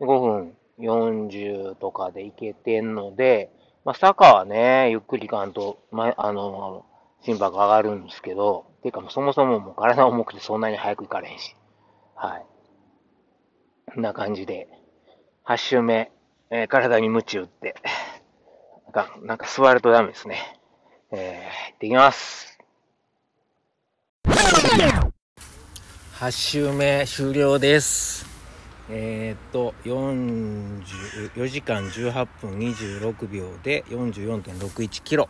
[0.02, 3.52] 5分40とかでいけてんので、
[3.84, 6.86] まあ、坂はね、ゆっくり行かんと、ま、あの、
[7.24, 11.56] 心拍上がるんですけど、ていうかそもそももう体重くてそんなに早く行かれへんし。
[12.16, 12.46] はい。
[13.94, 14.68] こんな感じで、
[15.46, 16.12] 8周目、
[16.50, 17.76] えー、体に鞭打って、
[18.86, 20.38] なんか、なんか座るとダメですね。
[21.12, 22.58] えー、行ってきます。
[26.20, 28.26] 8周目終了です。
[28.90, 35.30] えー、っと、44時間18分26秒で44.61キロ。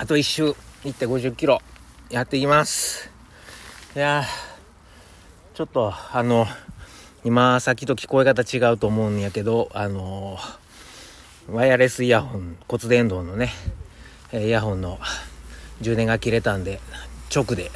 [0.00, 1.60] あと1周行って50キロ
[2.08, 3.10] やっていきます。
[3.94, 4.24] いや
[5.52, 6.46] ちょっと、あの、
[7.22, 10.38] 今さっきと聞こえ方違うと思うんやけどあの
[11.50, 13.50] ワイヤレスイヤホン骨伝導のね
[14.32, 14.98] イヤホンの
[15.82, 16.80] 充電が切れたんで
[17.30, 17.70] 直で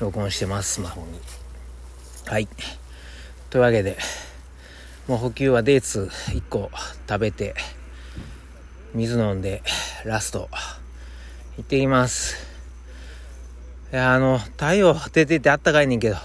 [0.00, 1.20] 録音してますスマホに
[2.26, 2.48] はい
[3.50, 3.98] というわけで
[5.06, 6.72] もう補給はデーツ1個
[7.08, 7.54] 食べて
[8.94, 9.62] 水飲んで
[10.04, 10.48] ラスト
[11.56, 12.36] 行ってきます
[13.92, 16.16] いやあの太陽出ててあったかいねんけど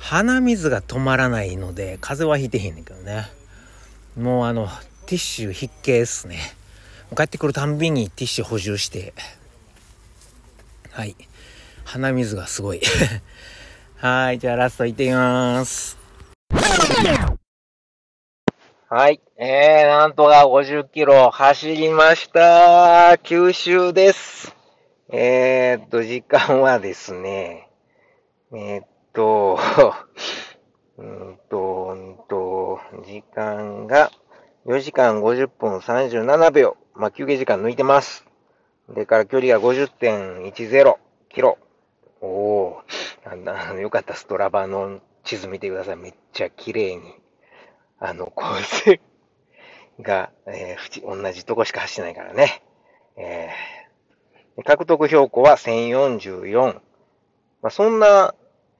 [0.00, 3.28] 鼻水が止まらないので、風邪はひいてへんねんけどね。
[4.18, 4.66] もうあの、
[5.06, 6.38] ティッシュ必携っすね。
[7.16, 9.12] 帰ってくるたんびにティッシュ補充して、
[10.90, 11.14] はい。
[11.84, 12.80] 鼻水がすごい。
[13.98, 15.98] はい、じゃあラスト行ってきます。
[18.92, 19.20] はい。
[19.36, 23.18] えー、なんとか50キロ走りました。
[23.18, 24.52] 九州です。
[25.08, 27.70] えー、っと、時間はですね、
[28.52, 29.60] えー、っと、
[30.98, 34.10] うんと、うんと、時間が
[34.66, 36.76] 4時間50分37秒。
[36.96, 38.26] まあ、休憩時間抜いてます。
[38.88, 40.96] でから距離が50.10
[41.28, 41.58] キロ。
[42.20, 42.82] おお、
[43.24, 45.96] なんだ、よかったストラバの地図見てください。
[45.96, 47.20] めっちゃ綺麗に。
[48.00, 49.00] あの、構成
[50.00, 52.62] が、えー、同じとこしか走ってないからね。
[53.16, 56.74] えー、獲得標高は1044。
[56.74, 56.80] ま
[57.64, 58.34] あ、そんな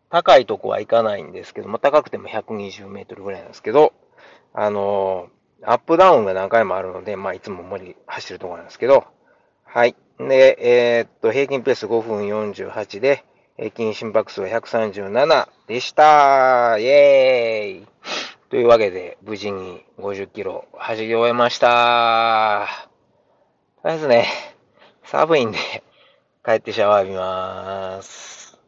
[0.08, 3.92] 高いとこはいかないんですけど、まあ、高くても120メートルぐらいなんですけど、
[4.54, 9.04] あのー、アップダウンが何回もあるので、まあ、いつも森走るとこなんですけど、
[9.64, 9.94] はい。
[10.18, 13.24] で、えー、っと、平均ペース5分48で、
[13.58, 16.78] 平均心拍数は137でした。
[16.78, 17.86] イェーイ
[18.50, 22.66] というわけで、無事に50キロ走り終えました。
[23.80, 24.26] とりあえずね、
[25.04, 25.58] 寒いんで、
[26.44, 28.58] 帰ってシャワー浴びまーす。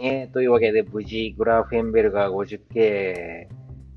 [0.00, 3.48] えー、というわけで、無事、グラフェンベルガー 50K、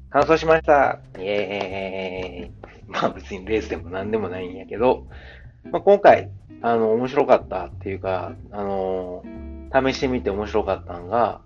[0.10, 1.02] 完走しました。
[1.18, 2.52] イェーイ。
[2.88, 5.06] まあ別にレースでも何でもないんやけど、
[5.72, 6.32] まあ、今回、
[6.62, 9.24] あの、面白かったっていうか、あの、
[9.74, 11.42] 試してみて面白かったのが、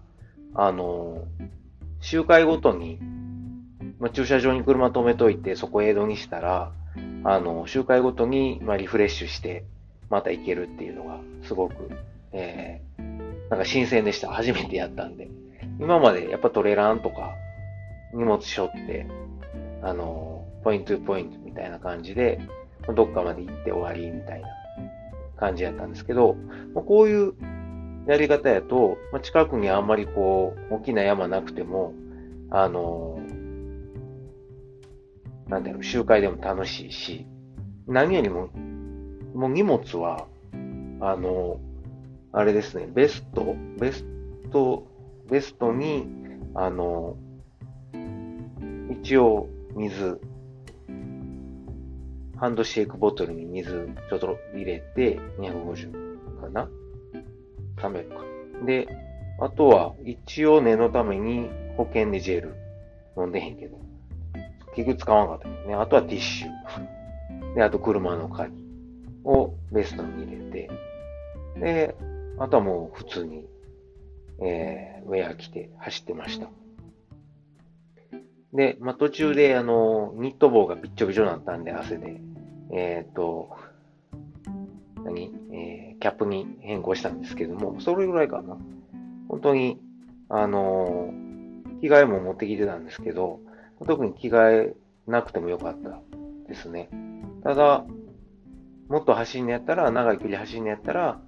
[0.54, 1.23] あの、
[2.01, 2.99] 周回ごとに、
[3.99, 6.71] まあ、駐車場に車止めといて、そこエイドにしたら、
[7.23, 9.63] あの、周回ごとに、まあ、リフレッシュして、
[10.10, 11.89] また行けるっていうのが、すごく、
[12.34, 14.30] えー、なんか新鮮でした。
[14.30, 15.30] 初めてやったんで。
[15.80, 17.34] 今までやっぱトレランとか、
[18.13, 19.08] 荷物背負って、
[19.82, 22.39] あの、ポイントゥポイントみたいな感じで、
[22.95, 24.47] どっかまで行って終わりみたいな
[25.37, 26.35] 感じやったんですけど、
[26.73, 27.33] まあ、こういう
[28.07, 31.93] やり方やと、まあ、近くにあんまりこう、大きな山なくても、
[32.51, 33.19] あの、
[35.47, 37.25] なんだろう、集会でも楽しいし、
[37.87, 38.49] 何よりも、
[39.33, 40.27] もう荷物は、
[41.01, 41.59] あの、
[42.31, 44.05] あれですね、ベスト、ベス
[44.51, 44.87] ト、
[45.29, 46.07] ベストに、
[46.53, 47.17] あの、
[49.01, 50.19] 一応水、
[52.37, 56.69] ハンドシェイクボトルに水ちょっと入れて、250かな
[57.77, 58.15] ?300 か。
[58.65, 58.87] で、
[59.39, 62.55] あとは、一応念のために保険でジェル
[63.17, 63.77] 飲んでへんけど、
[64.75, 65.75] 結局使わなかったね。
[65.75, 67.55] あとはティッシュ。
[67.55, 68.53] で、あと車の鍵
[69.23, 70.69] をベストに入れて、
[71.59, 71.95] で、
[72.37, 73.45] あとはもう普通に、
[74.41, 76.49] えー、ウェア着て走ってました。
[78.55, 82.21] で、まあ、途中で、あの、ニット帽がびっちょびちょになったんで、汗で、
[82.71, 83.49] えっ、ー、と、
[85.03, 85.31] 何？
[85.51, 88.57] えー、キャップに変更したんですけども、それぐらいかな。
[89.27, 89.79] 本当に、
[90.29, 93.39] あのー、着替えも持ってきてたんですけど、
[93.85, 96.01] 特に着替えなくてもよかった
[96.47, 96.89] ですね。
[97.43, 97.85] ただ、
[98.87, 101.19] もっと走んのやったら、長い距離走んのやったら、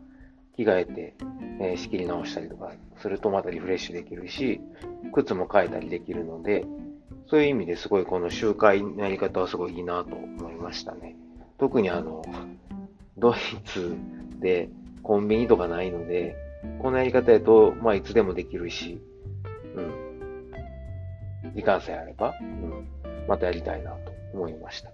[0.56, 1.16] 着替えて、
[1.60, 4.62] えー、仕切り直したりとかするとまたリフレッシュできるし、
[5.14, 6.66] 靴も変えたりできるので、
[7.30, 11.16] そういう意味ですごいこの集会のやり方はすごいいいなと思いましたね。
[11.58, 12.24] 特にあの、
[13.18, 13.36] ドイ
[13.66, 13.96] ツ
[14.40, 14.70] で
[15.04, 16.36] コンビニとかないので、
[16.80, 19.02] このやり方やと、まあいつでもできるし、
[19.76, 21.54] うん。
[21.54, 22.88] 時間さえあれば、うん。
[23.28, 24.92] またやりたいなと思いました。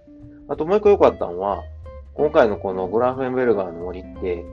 [0.48, 1.62] あともう一個良かったのは、
[2.14, 4.44] 今回のこのグランフェンベルガーの森って、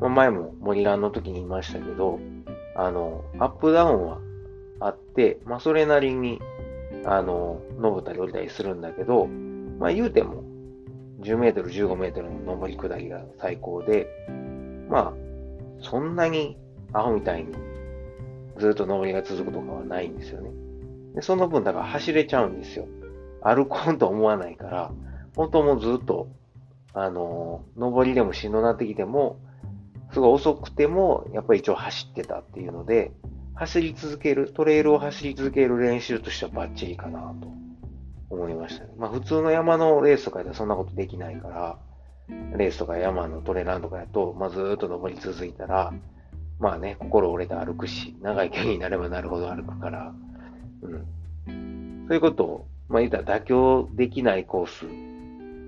[0.00, 2.18] まあ、前も森ランの時に言いましたけど、
[2.74, 4.18] あの、アップダウンは
[4.80, 6.40] あって、まあそれなりに
[7.04, 9.26] あの、登ったり降りたりするんだけど、
[9.78, 10.44] まあ言うても、
[11.20, 14.06] 10メートル、15メートルの登り下りが最高で、
[14.88, 15.12] まあ、
[15.80, 16.56] そんなに
[16.92, 17.52] アホみたいに
[18.58, 20.50] ずっと登りが続くとかはないんですよね。
[21.14, 22.86] でその分、だから走れちゃうんですよ。
[23.42, 24.92] 歩こうと思わないから、
[25.36, 26.28] 本当もうずっと、
[26.92, 29.38] あの、登りでもしんどなってきても、
[30.12, 33.12] すごい遅くても、やっぱり一応走ってたっていうので、
[33.58, 37.48] 走り続ける、トレイルを走り続ける練習としてはバッチリかなと
[38.30, 38.90] 思いましたね。
[38.96, 41.78] まあ普通の山のレースとかではそんなことできないから、
[42.56, 45.92] レースとか山のトレランとかやと、まあずっと登り続いたら、
[46.60, 50.14] まあね、心折れて歩くし、長い距離になればなるほど歩くから、
[50.82, 52.06] うん。
[52.06, 54.88] そういうことを、まあ言ったら妥協できないコースっ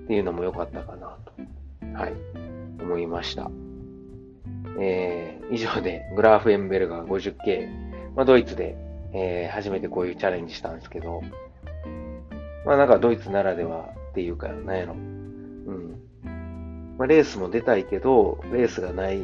[0.07, 1.33] ていうのも良かったかなと、
[2.01, 2.15] はい、
[2.81, 3.51] 思いました。
[4.79, 8.77] えー、以上でグラーフエンベルガー 50K、まあ、ドイツで、
[9.13, 11.23] えー、初めてこういうチャレンジしたんですけど、
[12.65, 14.95] まあなんかドイツならではっていうか、なんやろ。
[14.95, 15.97] うん。
[16.99, 19.21] まあ、レースも出たいけど、レースがない、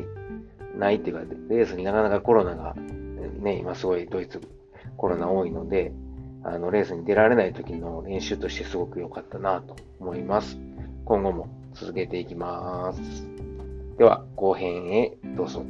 [0.78, 4.40] ないっていうか、レースになかなかコロナが、ね、今すごいドイツ
[4.96, 5.92] コロナ多いので、
[6.44, 10.56] あの、レースに出られない時の練習としてすごく良かったなと思います。
[11.04, 13.35] 今後も続けていきます。
[13.98, 15.64] では、後編へどうぞ。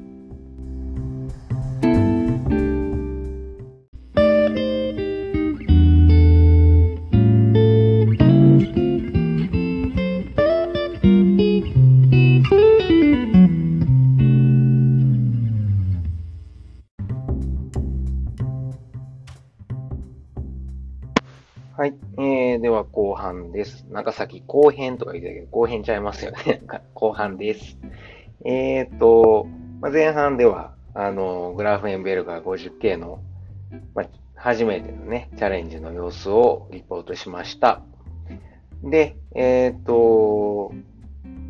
[21.76, 21.94] はい。
[22.18, 23.86] えー、では後半です。
[23.90, 26.62] なんかさっき後編とか言ってたけど、後編ちゃいますよね。
[26.94, 27.78] 後半です。
[28.48, 29.48] えーと、
[29.80, 33.20] まあ、前半では、あの、グラフエンベルガー 50K の、
[33.94, 37.82] まあ、初めてのね、チャレンジの様子をリポートしました。
[38.84, 40.72] で、えーと、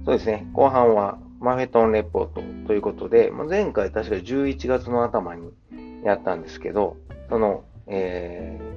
[0.06, 5.50] そうですね、後半はマフェトンレポートということで、まあ、前回確か11月の頭に
[6.02, 6.96] やったんですけど、
[7.28, 8.76] その、えー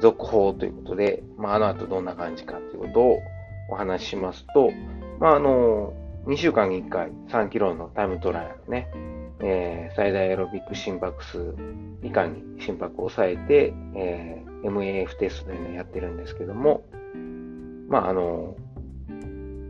[0.00, 3.22] 続報ということで、まあ、あの後どんな感じかということを
[3.70, 4.70] お話ししますと、
[5.18, 5.92] まあ、あの、
[6.28, 8.90] 2週間に1回3キロのタイムトライアルね、
[9.40, 11.54] えー、最大エロビック心拍数
[12.02, 16.84] 以下に心拍を抑えて、えー、MAF テストというのをやってるんですけども、
[17.88, 18.56] まあ、あの、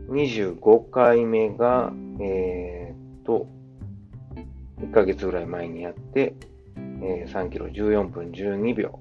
[0.09, 3.47] 25回目が、えー、と、
[4.81, 6.35] 1ヶ月ぐらい前にやって、
[6.75, 8.99] えー、3キロ14分12秒。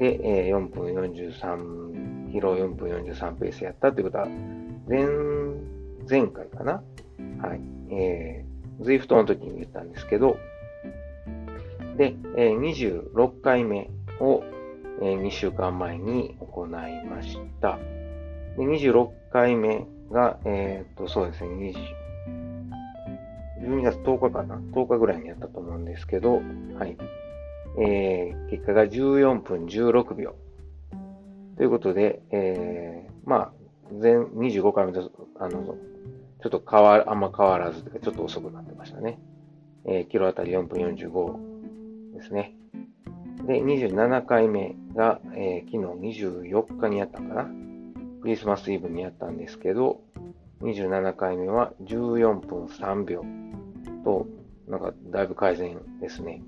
[0.00, 4.26] で、えー、4分43、キロ4分43ペースやったということは、
[4.88, 5.04] 前、
[6.08, 6.82] 前回かな
[7.42, 7.60] はい。
[7.90, 10.38] えー、ズイフトの時に言ったんですけど、
[11.96, 12.58] で、えー、
[13.12, 13.90] 26回目
[14.20, 14.42] を、
[15.00, 16.70] えー、2週間前に行い
[17.04, 17.78] ました。
[18.56, 21.74] で、26回目が、えー、っと、そうですね、2
[23.58, 26.42] 12月10日かな ?10 日ぐらいにやったと思うんですけど、
[26.78, 26.96] はい。
[27.78, 30.34] えー、結果が14分16秒。
[31.56, 33.52] ということで、えー、まあ、
[33.92, 35.76] 全25回目と、あの、
[36.42, 39.18] ちょっと変わ、あんま変わらずというか、ちょっと遅くなってましたね。
[39.84, 42.54] えー、キロあたり4分45ですね。
[43.46, 47.48] で、27回目が、えー、昨日24日にやったかな。
[48.22, 50.00] クリスマスイブにやったんですけど、
[50.62, 53.24] 27回目は14分3秒
[54.04, 54.26] と、
[54.68, 56.42] なんかだいぶ改善ですね。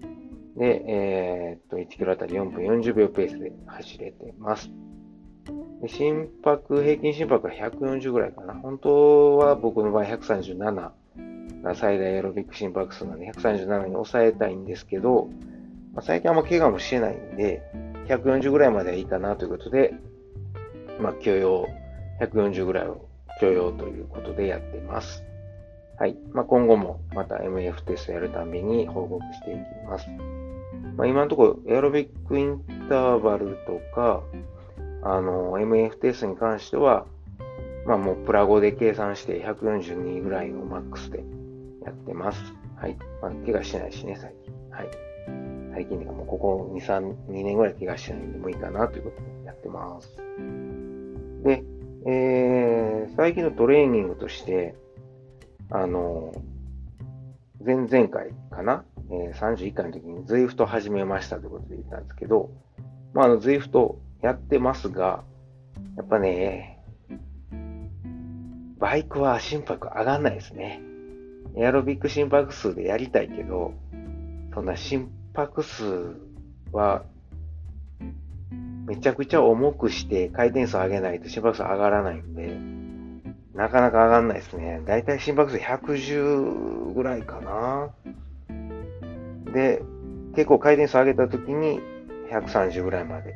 [0.57, 4.71] で、えー、っと、1キロあたり4分40秒ペースで走れてます。
[5.81, 8.55] で心拍、平均心拍は140ぐらいかな。
[8.55, 10.91] 本当は僕の場合137
[11.63, 15.29] が最大エロビック心拍数なんで137に抑えたいんですけど、
[15.95, 17.63] まあ、最近あんま怪我もしてないんで、
[18.09, 19.95] 140ぐらいまではいいかなということで、
[21.01, 21.67] まあ、許容、
[22.21, 23.07] 140ぐらいを
[23.41, 25.23] 許容ということでやってます。
[25.99, 26.17] はい。
[26.33, 29.59] まあ、今後もまた MF テストやるたびに報告していき
[29.89, 30.09] ます。
[30.97, 34.23] まあ、今のところエアロビックインターバルとか、
[35.03, 37.07] あの、MF テストに関しては、
[37.87, 41.25] まあもうプラゴで計算して142ぐらいをマックスで
[41.85, 42.41] やってます。
[42.77, 42.97] はい。
[43.23, 44.55] まあ、怪我してないしね、最近。
[44.71, 44.89] はい。
[45.73, 50.17] 最近でかもうここ2、3、2年ぐらい怪我してないんでもいいかなということでやってます。
[51.45, 51.65] で、
[52.07, 54.75] えー、最近のトレーニングとして、
[55.71, 56.33] あの、
[57.65, 58.85] 前々回かな？
[59.11, 62.51] えー、31回の時に ZWIFT 始めましたということで言ったんですけど、
[63.15, 65.25] まあ、あの ZWIFT やってますが、
[65.97, 66.79] やっぱね、
[68.79, 70.81] バイクは心拍上がんないですね。
[71.57, 73.75] エアロビック心拍数でやりたいけど、
[74.55, 76.17] そんな心拍数
[76.73, 77.05] は
[78.87, 82.57] めちゃくちゃ重くして回転数上げないと心拍数上がらないんで、
[83.55, 84.83] なかなか上がんないですね。
[84.87, 87.91] だいたい心拍数110ぐらいかな。
[89.53, 89.83] で、
[90.35, 91.81] 結構回転数上げた時に
[92.31, 93.35] 130ぐらいまで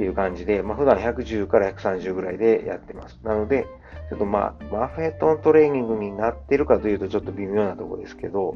[0.00, 3.20] っていう感じで、まあ普段110から130ぐらいでやってます。
[3.22, 3.66] なので、
[4.08, 8.54] ちょっとまあ、マフェットントレーニングになってるかというとちょっと微妙なところですけど、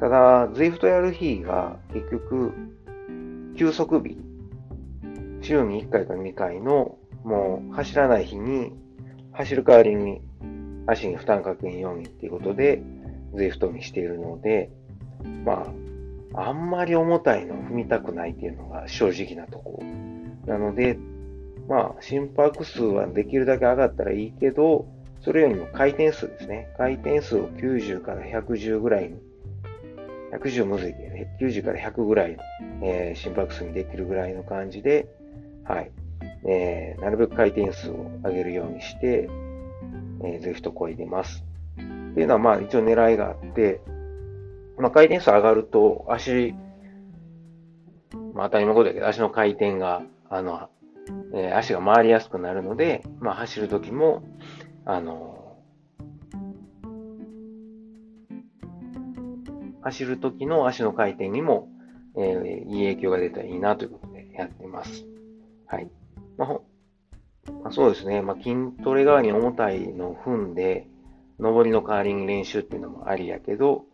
[0.00, 2.52] ただ、ズイフトやる日が結局、
[3.56, 4.18] 休息日、
[5.42, 8.72] 週に1回か2回の、もう走らない日に、
[9.30, 10.22] 走る代わりに
[10.88, 12.82] 足に負担かけんようにっていうことで、
[13.36, 14.70] ズイフトにしているので、
[15.44, 15.72] ま
[16.34, 20.13] あ、あんまり重たいのを踏みたくないっていうのが正直なところ。
[20.46, 20.98] なので、
[21.68, 24.86] まあ、心拍数はできるだけ上がったらいいけど、
[25.20, 26.68] それよりも回転数ですね。
[26.76, 29.16] 回転数を90から110ぐらいに、
[30.32, 32.42] 110むずいけどね、90から100ぐらいの、
[32.82, 35.08] えー、心拍数にできるぐらいの感じで、
[35.64, 35.90] はい。
[36.46, 39.30] えー、なるべく回転数を上げるようにして、
[40.22, 41.42] えー、ズイフトこいでます。
[41.78, 43.80] っていうのは、まあ一応狙いがあって、
[44.78, 46.54] まあ回転数上がると足、
[48.34, 50.02] まあ当たり前のことだけど足の回転が、
[50.34, 50.68] あの、
[51.32, 54.24] えー、足が回りやすくなるので、まあ走るときも、
[54.84, 55.58] あの、
[59.82, 61.68] 走るときの足の回転にも、
[62.16, 65.06] えー、いい影響が出たらいいなということでやってます。
[65.66, 65.88] はい。
[66.36, 66.48] まあ、
[67.62, 68.20] まあ、そうですね。
[68.20, 70.88] まあ、筋トレ側に重たいのを踏んで、
[71.38, 73.84] 上りの代わりに練習っていうのもありやけど、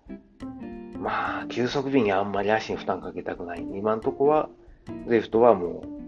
[0.99, 4.49] まあ、急速便にあんまり足に負担かけたくない、今のとこは、
[5.07, 6.01] ゼフトはもう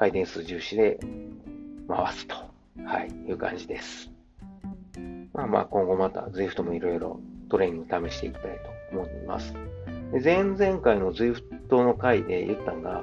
[0.00, 0.98] 回転数重視で
[1.86, 2.34] 回すと、
[2.86, 4.10] はい、いう感じです。
[5.34, 7.20] まあまあ、今後またゼフトもいろいろ
[7.50, 8.58] トレーニング試していきたい
[8.92, 9.52] と思います。
[10.14, 13.02] で前々回のゼフトの回で言ったのが、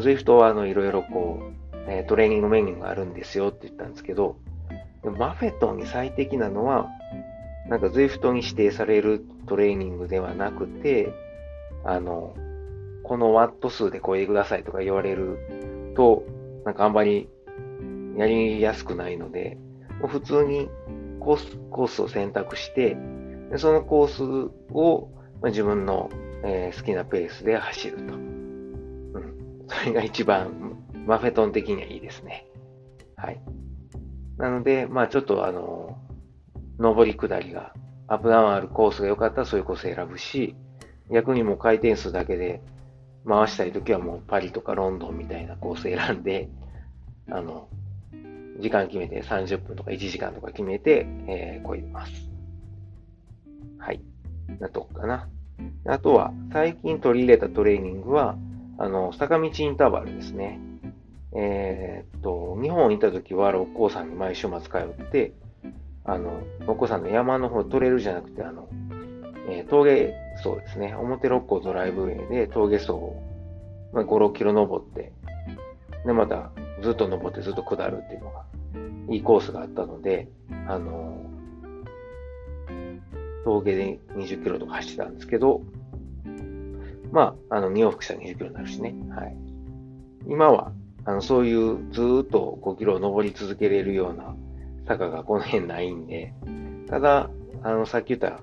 [0.00, 4.36] ゼフトはあのいろいろこう、えトレーニングメニューがあるんですよって言ったんですけど、
[5.02, 6.86] マフェトに最適なのは、
[7.68, 11.12] なんか Zwift に指定されるトレーニングではなくて、
[11.84, 12.36] あの、
[13.02, 15.38] このワット数で超えてくださいとか言われる
[15.98, 16.24] と、
[16.64, 17.28] なんかあんまり
[18.16, 19.58] やりやすくないので、
[20.00, 20.68] もう普通に
[21.18, 22.96] コースコースを選択して、
[23.50, 24.22] でそのコース
[24.72, 25.10] を、
[25.42, 26.08] 自分の、
[26.44, 28.02] えー、好きなペースで走ると。
[28.14, 29.34] うん。
[29.66, 32.46] それが一番マフェトン的にはいいですね。
[33.16, 33.40] はい。
[34.36, 35.98] なので、まあちょっとあの、
[36.78, 37.72] 上り下りが、
[38.06, 40.54] アップダウンあるコースが良かったらそういうコース選ぶし、
[41.10, 42.62] 逆にも回転数だけで
[43.26, 46.48] 回したいときはもうパリとかロンドンみたいなコース選んで、
[47.30, 47.68] あの、
[48.60, 52.28] 時間決めて30分とか1時間とか決めて、えー、こいます。
[53.78, 54.02] はい。
[54.58, 55.28] なとこかな。
[55.86, 58.36] あとは、最近取り入れたトレーニングは、
[58.78, 60.60] あの、坂道インターバルですね。
[61.32, 65.32] えー、っと、日本にいた時は六甲山に毎週末通って、
[66.04, 68.68] あの、六甲山の山の方トレイルじゃなくて、あの、
[69.48, 70.14] えー、峠
[70.54, 70.94] 走ですね。
[70.94, 73.22] 表六甲ドライブウェイで峠走を、
[73.92, 75.12] まあ、5、6キロ登って、
[76.04, 76.50] で、また
[76.82, 78.44] ずっと登ってずっと下るっていうのが、
[79.10, 80.28] いいコースがあったので、
[80.66, 81.16] あの、
[83.44, 85.62] 峠で20キロとか走ってたんですけど、
[87.10, 88.94] まあ、あの、2往復したら20キロになるしね。
[89.10, 89.36] はい。
[90.26, 90.72] 今は、
[91.04, 94.36] あの、そういうずっと5キロ登り続けれるような
[94.86, 96.34] 坂がこの辺ないんで、
[96.88, 97.30] ただ、
[97.62, 98.40] あの、さっき言った、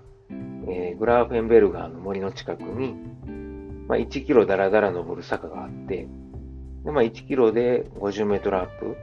[0.67, 2.95] えー、グラーフェンベルガーの森の近くに、
[3.87, 6.07] まあ、1キロダラダラ登る坂があって、
[6.83, 8.95] で、まあ、1キロで50メートルアップ。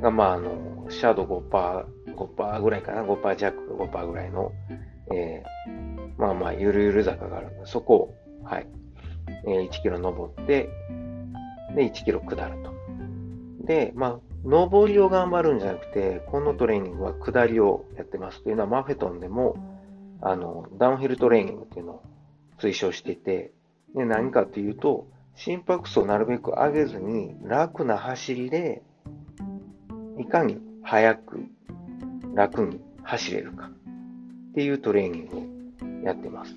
[0.00, 1.84] が、まあ、あの、シャドウ5%、
[2.16, 4.52] 5%ぐらいかな、5%弱、5%ぐらいの、
[5.12, 8.14] えー、まあまあ、ゆるゆる坂があるんで、そこを、
[8.44, 8.66] はい、
[9.46, 10.68] えー、1キロ登って、
[11.74, 12.72] で、1キロ下ると。
[13.66, 18.42] で、まあ、上りを頑張るんじゃなくて、このトレーニングは下りをやってます。
[18.42, 19.56] というのは、マフェトンでも、
[20.22, 22.02] あの、ダウンヒルトレーニングっていうのを
[22.58, 23.52] 推奨してて、
[23.94, 28.82] で、何かというと、心拍数をなるべく上げずに、楽な走りで、
[30.18, 31.44] いかに速く、
[32.34, 36.56] 楽に走れるかっていうトレーニングをやってます。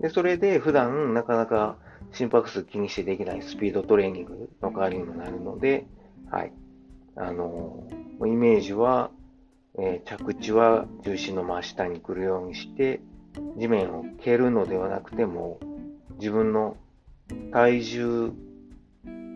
[0.00, 1.76] で、それで普段なかなか
[2.12, 5.86] 心拍数気にしてできないスピードトレーニングの代わりにもなるので、
[6.30, 6.52] はい。
[7.16, 7.88] あの、
[8.26, 9.10] イメージは、
[9.82, 13.00] えー、着地は重心の真下に来るようにして、
[13.56, 15.58] 地面を蹴るのではなくても、
[16.18, 16.76] 自分の
[17.52, 18.32] 体重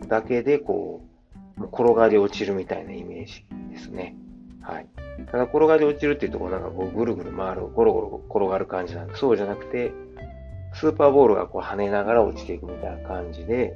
[0.07, 1.01] だけでこ
[1.57, 4.15] う、転がり落ちるみたいなイメージですね。
[4.61, 4.87] はい。
[5.31, 9.93] ただ転がり落ちるっていうところなんかこうぐるぐる回る、ゴロゴロ転がる感じなんで、そうじゃなくて、
[10.73, 13.73] スーパーボールがこう跳ねながら落ちていくみたいな感じで、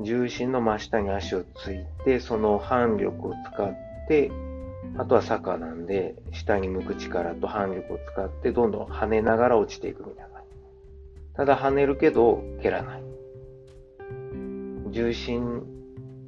[0.00, 3.76] 重心の真下に足をついて、その反力を使っ
[4.08, 4.32] て、
[4.98, 10.32] あとは坂なんで、下に向く力と反力を使って、どんどん跳ねながら落ちていくみたいな。
[11.34, 13.02] ただ跳ねるけど、蹴らない。
[14.90, 15.62] 重心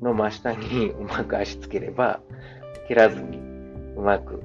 [0.00, 2.20] の真下にうまく足つければ、
[2.88, 3.38] 蹴らずに
[3.96, 4.42] うまく、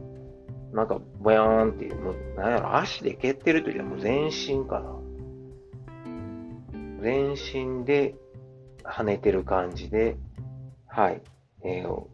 [0.73, 4.95] なんか、ぼやーんっていう、もう、なんやろ、足で蹴ってるというよりはもう全身かな。
[7.01, 8.15] 全身で
[8.83, 10.17] 跳ねてる感じで、
[10.87, 11.21] はい、
[11.63, 12.07] えー、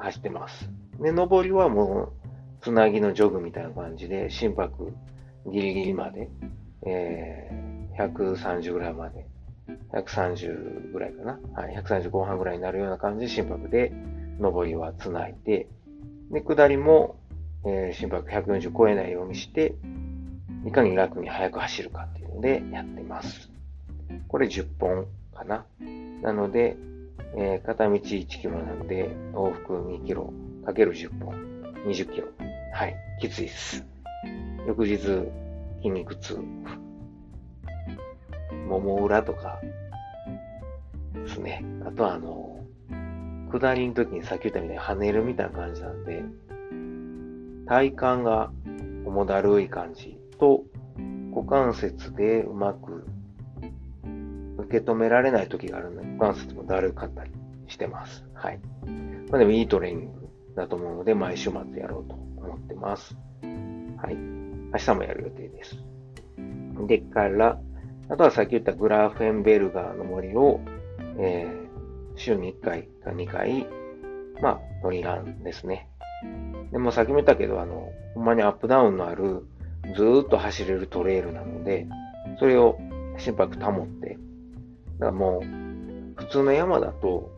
[0.00, 0.68] 走ってます。
[1.00, 2.12] で、上りはもう、
[2.60, 4.92] つなぎのジョグみたいな感じで、心拍
[5.46, 6.28] ギリギリまで、
[6.86, 9.26] えー、130ぐらいまで、
[9.92, 11.38] 130ぐらいかな。
[11.54, 13.92] はい、130後半ぐらいになるような感じで心拍で、
[14.38, 15.68] 上りはつないで、
[16.30, 17.16] で、下りも、
[17.64, 19.74] えー、心拍140超えないようにして、
[20.66, 23.50] いかに楽に速く走るかっていうのでやってます。
[24.28, 25.64] これ10本かな。
[26.22, 26.76] なので、
[27.36, 30.32] えー、片道1キロなので、往復2キロ
[30.64, 31.34] かける10本、
[31.86, 32.28] 20キロ。
[32.72, 32.96] はい。
[33.20, 33.86] きついです。
[34.66, 34.98] 翌日、
[35.78, 36.38] 筋肉痛。
[38.68, 39.60] もも裏とか
[41.14, 41.64] ですね。
[41.86, 42.60] あとはあの、
[43.50, 46.22] 下りの時にさっき言ったみたいに跳ねるみたいな感じなんで、
[47.66, 48.52] 体幹が
[49.04, 50.64] 重だるい感じと、
[51.34, 53.06] 股関節でうまく
[54.60, 57.30] 受け止められない時があるので、股関節もだるかったり
[57.68, 58.24] してます。
[58.34, 58.60] はい。
[59.30, 63.16] まあでもいいトレーニングだと思うので、毎週末やろうと思ってます。
[63.42, 64.16] はい。
[64.16, 65.76] 明日もやる予定です。
[66.86, 67.58] でから、
[68.08, 70.60] あとはさっき言ったグラフェンベルガーの森を、
[71.18, 73.66] えー、週に1回か2回、
[74.42, 75.88] まあ、ノリランですね。
[76.72, 79.44] でもさっきも言ったけど、あの、ほんまにアップダウンのある、
[79.96, 81.86] ずーっと走れるトレイルなので、
[82.38, 82.78] それを
[83.16, 84.18] 心拍保って、
[85.06, 87.30] らもう、普通の山だと、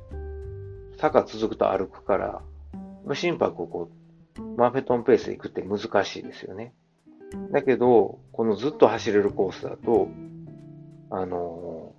[0.99, 2.43] 坂続くと歩くから、
[3.15, 3.91] 心拍をこ
[4.39, 6.75] う、マーフェトンペースで行くって難しいですよね。
[7.51, 10.09] だけど、このずっと走れるコースだと、
[11.15, 11.93] あの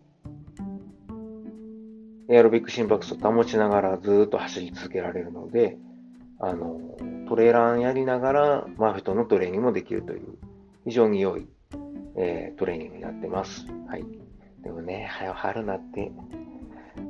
[2.29, 5.77] エアロビック心拍数を保ちながらずっと走り続けられるので、
[6.39, 6.79] あの
[7.29, 10.37] トレーラーやりながらマーフェトンのトレーニングもできるという
[10.85, 11.47] 非常に良い、
[12.17, 13.67] えー、トレーニングになってます。
[13.87, 14.22] はい。
[14.63, 16.11] でもね、はよ春なって、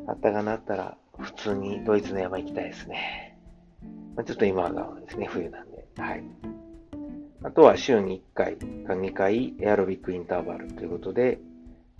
[0.07, 3.37] あったかなったら普通にドイツの山行きたいですね。
[4.15, 5.85] まあ、ちょっと今がですね、冬なんで。
[5.97, 6.23] はい。
[7.43, 11.39] あとは週に1回か2回エアロビックインターバルということで、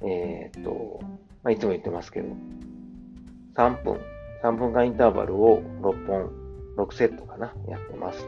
[0.01, 0.99] えー、っと、
[1.43, 2.29] まあ、いつも言ってますけど、
[3.55, 3.99] 3分、
[4.41, 6.31] 3分間インターバルを6本、
[6.77, 8.27] 6セットかな、やってます。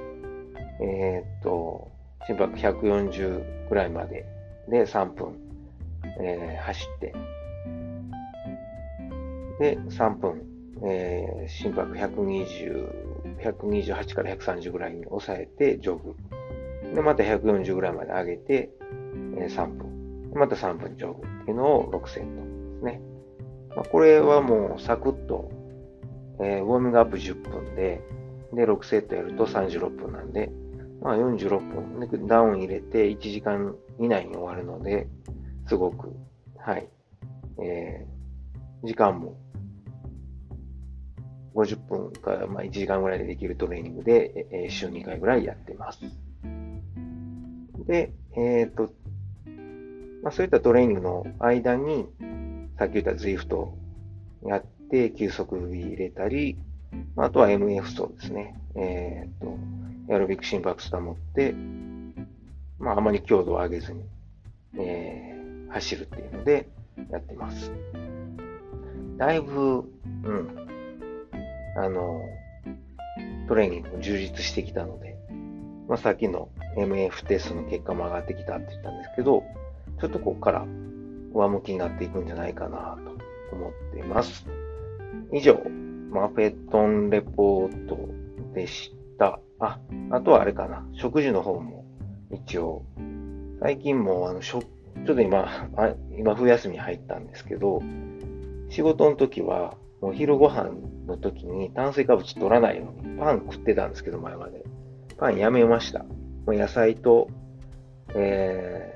[0.82, 1.90] えー、っと、
[2.28, 4.26] 心拍140くらいまで
[4.68, 5.45] で3分、
[6.20, 7.14] えー、走って、
[9.60, 10.42] で、3分、
[10.84, 16.16] えー、心拍120、128から130ぐらいに抑えてジョグ。
[16.94, 18.70] で、また140ぐらいまで上げて、
[19.38, 20.32] えー、3分。
[20.34, 22.48] また3分ジョグっていうのを6セットで
[22.80, 23.02] すね。
[23.76, 25.50] まあ、これはもうサクッと、
[26.40, 28.02] えー、ウォーミングアップ10分で、
[28.54, 30.52] で、6セットやると36分なんで、
[31.02, 35.08] まあ46分ダウン入れて1時間以内に終わるので、
[35.68, 36.16] すごく、
[36.58, 36.88] はい、
[37.62, 39.38] えー、時間も
[41.56, 46.00] 50分から、まあ、1時間ぐらいでできるトレーニングで、えー、週2回ぐらいやってます。
[47.88, 48.94] で、えっ、ー、と、
[50.22, 52.08] まあ、そういったトレーニングの間に、
[52.78, 53.68] さっき言った ZWIFT
[54.48, 56.58] やって、休息入れたり、
[57.16, 58.60] まあ、あとは MF 層ですね。
[58.76, 59.58] えっ、ー、と、
[60.10, 61.56] エアロビック心拍数保って、
[62.80, 64.04] まあ、あまり強度を上げずに、
[64.78, 65.35] えー、
[65.76, 66.70] 走るっていうので
[67.12, 67.72] やってます。
[69.18, 69.84] だいぶ、
[70.24, 70.68] うん、
[71.78, 72.22] あの、
[73.48, 75.18] トレーニング充実してきたので、
[75.88, 79.44] まあ、さっきの MF テストの結果も上がってきたって言ったんですけど、
[80.00, 80.66] ちょっとここから
[81.34, 82.98] 上向きになっていくんじゃないかな
[83.50, 84.48] と思っています。
[85.34, 85.62] 以上、
[86.12, 87.98] マフェトンレポート
[88.54, 89.40] でした。
[89.60, 89.80] あ、
[90.12, 90.86] あとはあれかな。
[90.94, 91.86] 食事の方も
[92.32, 92.84] 一応、
[93.60, 94.42] 最近もあの、
[95.06, 95.70] ちょっと今、
[96.18, 97.82] 今冬休み入ったんですけど、
[98.70, 100.72] 仕事の時は、お昼ご飯
[101.08, 104.64] の時に炭水化物取らないようにパン食ってたんですけど、前まで。
[105.18, 106.00] パンやめました。
[106.00, 106.08] も
[106.48, 107.30] う野菜と、
[108.14, 108.94] え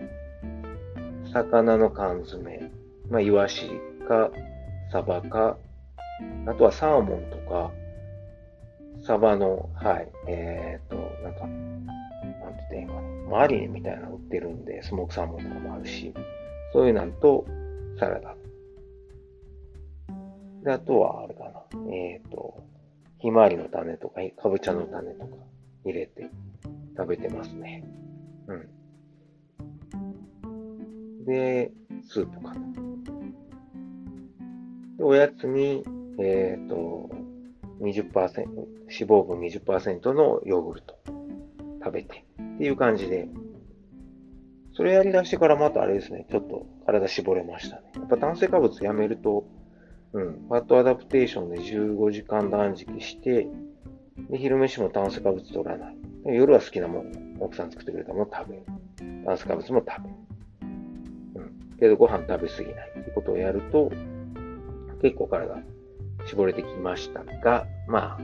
[1.31, 2.71] 魚の缶詰、
[3.09, 3.69] まあ、イワシ
[4.07, 4.31] か、
[4.91, 5.57] サバか、
[6.47, 7.71] あとはサーモンとか、
[9.05, 16.13] サバの、はい、えっ、ー、と、なんか、なんて言ってんかな、マリネみたいなのってるんで、スモークサーモンとかもあるし、
[16.71, 17.47] そういうなんと、
[17.99, 18.35] サラダ。
[20.63, 22.63] で、あとは、あれかな、えっ、ー、と、
[23.17, 25.35] ひまわりの種とか、かぼちゃの種とか
[25.83, 26.29] 入れて
[26.95, 27.83] 食べてますね。
[28.47, 28.69] うん。
[31.25, 31.71] で、
[32.07, 32.61] スープかな。
[34.97, 35.83] で、おやつに、
[36.19, 37.09] えっ、ー、と、
[37.81, 40.99] 20%、脂肪分20%のヨーグルト
[41.83, 42.23] 食べて
[42.55, 43.27] っていう感じで、
[44.79, 47.91] それやり出してからまたあれですね、ちょっと体絞れましたね。
[47.95, 49.43] やっぱ炭水化物やめると、
[50.13, 53.49] うん、ファットアダプテーションで15時間断食して、
[54.29, 55.97] で、昼飯も炭水化物取らない。
[56.27, 57.11] 夜は好きなもん、
[57.41, 58.63] 奥さん作ってくれたもの食べる。
[59.25, 60.15] 炭水化物も食べる。
[61.35, 63.91] うんけどご飯食べ過ぎないってことをやると、
[65.01, 65.61] 結構体
[66.25, 68.19] 絞れてきましたが、まあ、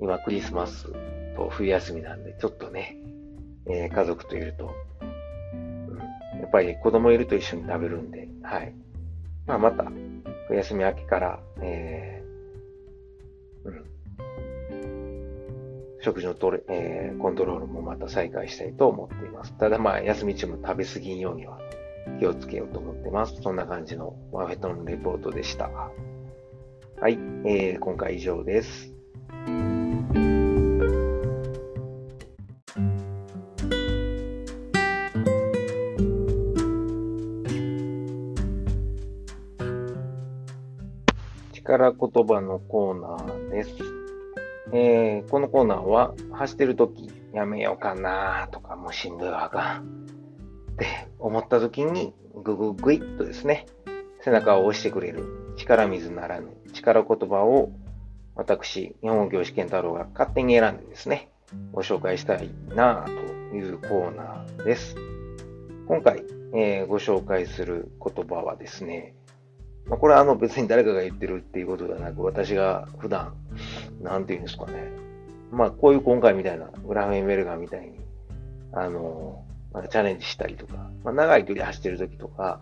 [0.00, 0.90] 今クリスマス
[1.36, 2.96] と冬休みなんで、ちょっとね、
[3.70, 4.72] えー、家族といると、
[6.54, 8.72] ぱり子供いると一緒に食べるんで、はい。
[9.44, 9.90] まあ、また、
[10.46, 13.84] 冬休み明けから、えー、うん、
[16.00, 19.52] 食事のトレ、えー、コントロールもまた再開したいと思っています。
[19.58, 21.58] ただまあ、休み中も食べ過ぎんようには
[22.20, 23.42] 気をつけようと思ってます。
[23.42, 25.68] そんな感じのワンフェットのレポートでした。
[25.68, 25.90] は
[27.08, 28.93] い、えー、今回以上です。
[41.92, 43.70] 言葉のコーナーです。
[44.72, 49.82] えー、このコーナーは走ってるときやめようかなとかもうしんどいわかん
[50.72, 50.86] って
[51.18, 52.12] 思ったときに
[52.42, 53.66] ぐぐぐいっとですね、
[54.22, 57.70] 背中を押してくれる力水ならぬ力言葉を
[58.34, 61.30] 私、日本語教師健太郎が勝手に選んでですね、
[61.72, 64.96] ご紹介したいなというコーナーです。
[65.86, 66.24] 今回、
[66.54, 69.14] えー、ご紹介する言葉はですね、
[69.86, 73.34] まあ、これはあの別に誰かが言ってるっていうことではなく、私が普段、
[74.00, 74.90] なんていうんですかね。
[75.50, 78.00] まあこういう今回みたいな、グラフェンベルガーみたいに、
[78.72, 82.60] あの、まあ、チャレンジしたりとか、まあ、長い距離走ってる時とか、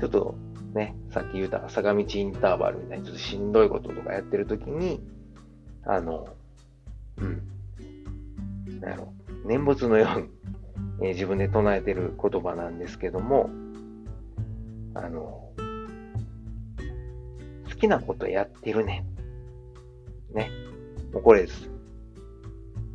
[0.00, 0.34] ちょっと
[0.74, 5.00] ね、さっき言った坂道インターバルみたいにちょっとしんどいこととかやってる時に、
[5.84, 6.28] あの、
[7.18, 7.42] うん、
[8.80, 9.12] なんやろ、
[9.44, 10.28] 念仏のように、
[11.02, 13.50] えー、自分で唱えてる言葉なんですけども、
[14.94, 15.41] あの、
[17.82, 19.04] きなことやってるね。
[20.32, 20.50] ね。
[21.12, 21.68] もうこれです。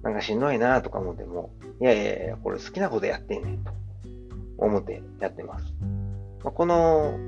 [0.01, 3.71] なんかしんどいなとか思っても、いやいやいや、これ好きなことやってんねんと
[4.57, 5.65] 思ってやってます。
[6.43, 7.19] まあ、この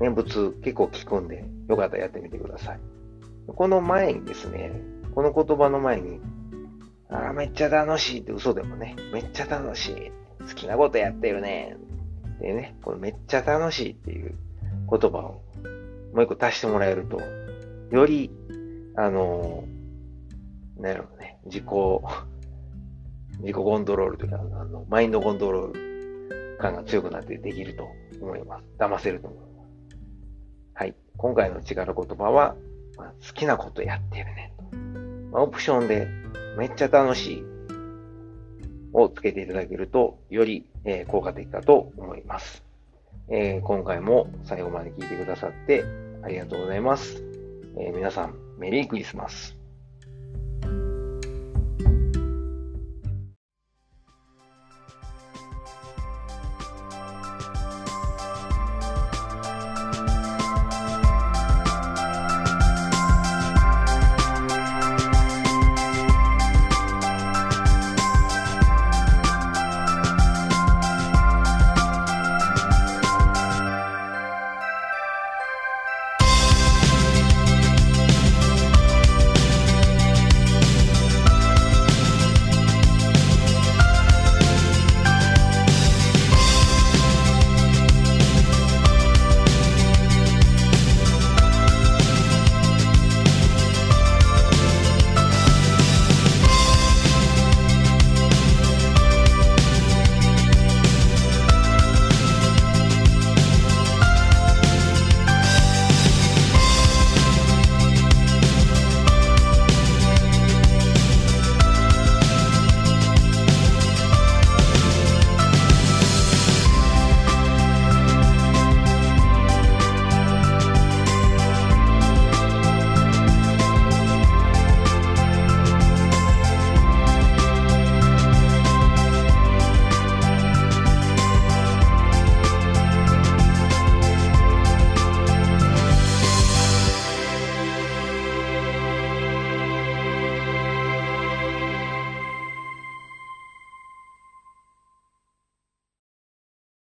[0.00, 2.80] 念仏結構聞くんで、よかったらやってみてください。
[3.46, 4.72] この前にですね、
[5.14, 6.20] この言葉の前に、
[7.10, 10.12] ああ、めっちゃ楽しいって嘘でもね、めっちゃ楽しい。
[10.40, 11.76] 好きなことやってるね。
[12.40, 14.34] でね、これめっちゃ楽しいっていう
[14.90, 15.42] 言葉を
[16.12, 17.20] もう一個足してもらえると、
[17.90, 18.30] より、
[18.96, 19.64] あの、
[20.78, 21.64] なんやろうね、自己、
[23.40, 27.88] 自己コントロールというか、あの、マインドコントロール感が強くなってできると
[28.20, 28.64] 思います。
[28.78, 29.48] 騙せると思います。
[30.74, 30.94] はい。
[31.16, 32.56] 今回の力言葉は、
[32.96, 34.52] まあ、好きなことやってるね。
[35.32, 36.08] まあ、オプションで、
[36.56, 37.44] めっちゃ楽しい
[38.92, 42.67] をつけていただけると、より、えー、効果的かと思います。
[43.30, 45.84] えー、今回も最後まで聞いてくださって
[46.22, 47.22] ありがとうございます。
[47.78, 49.57] えー、皆さん、メリークリスマス。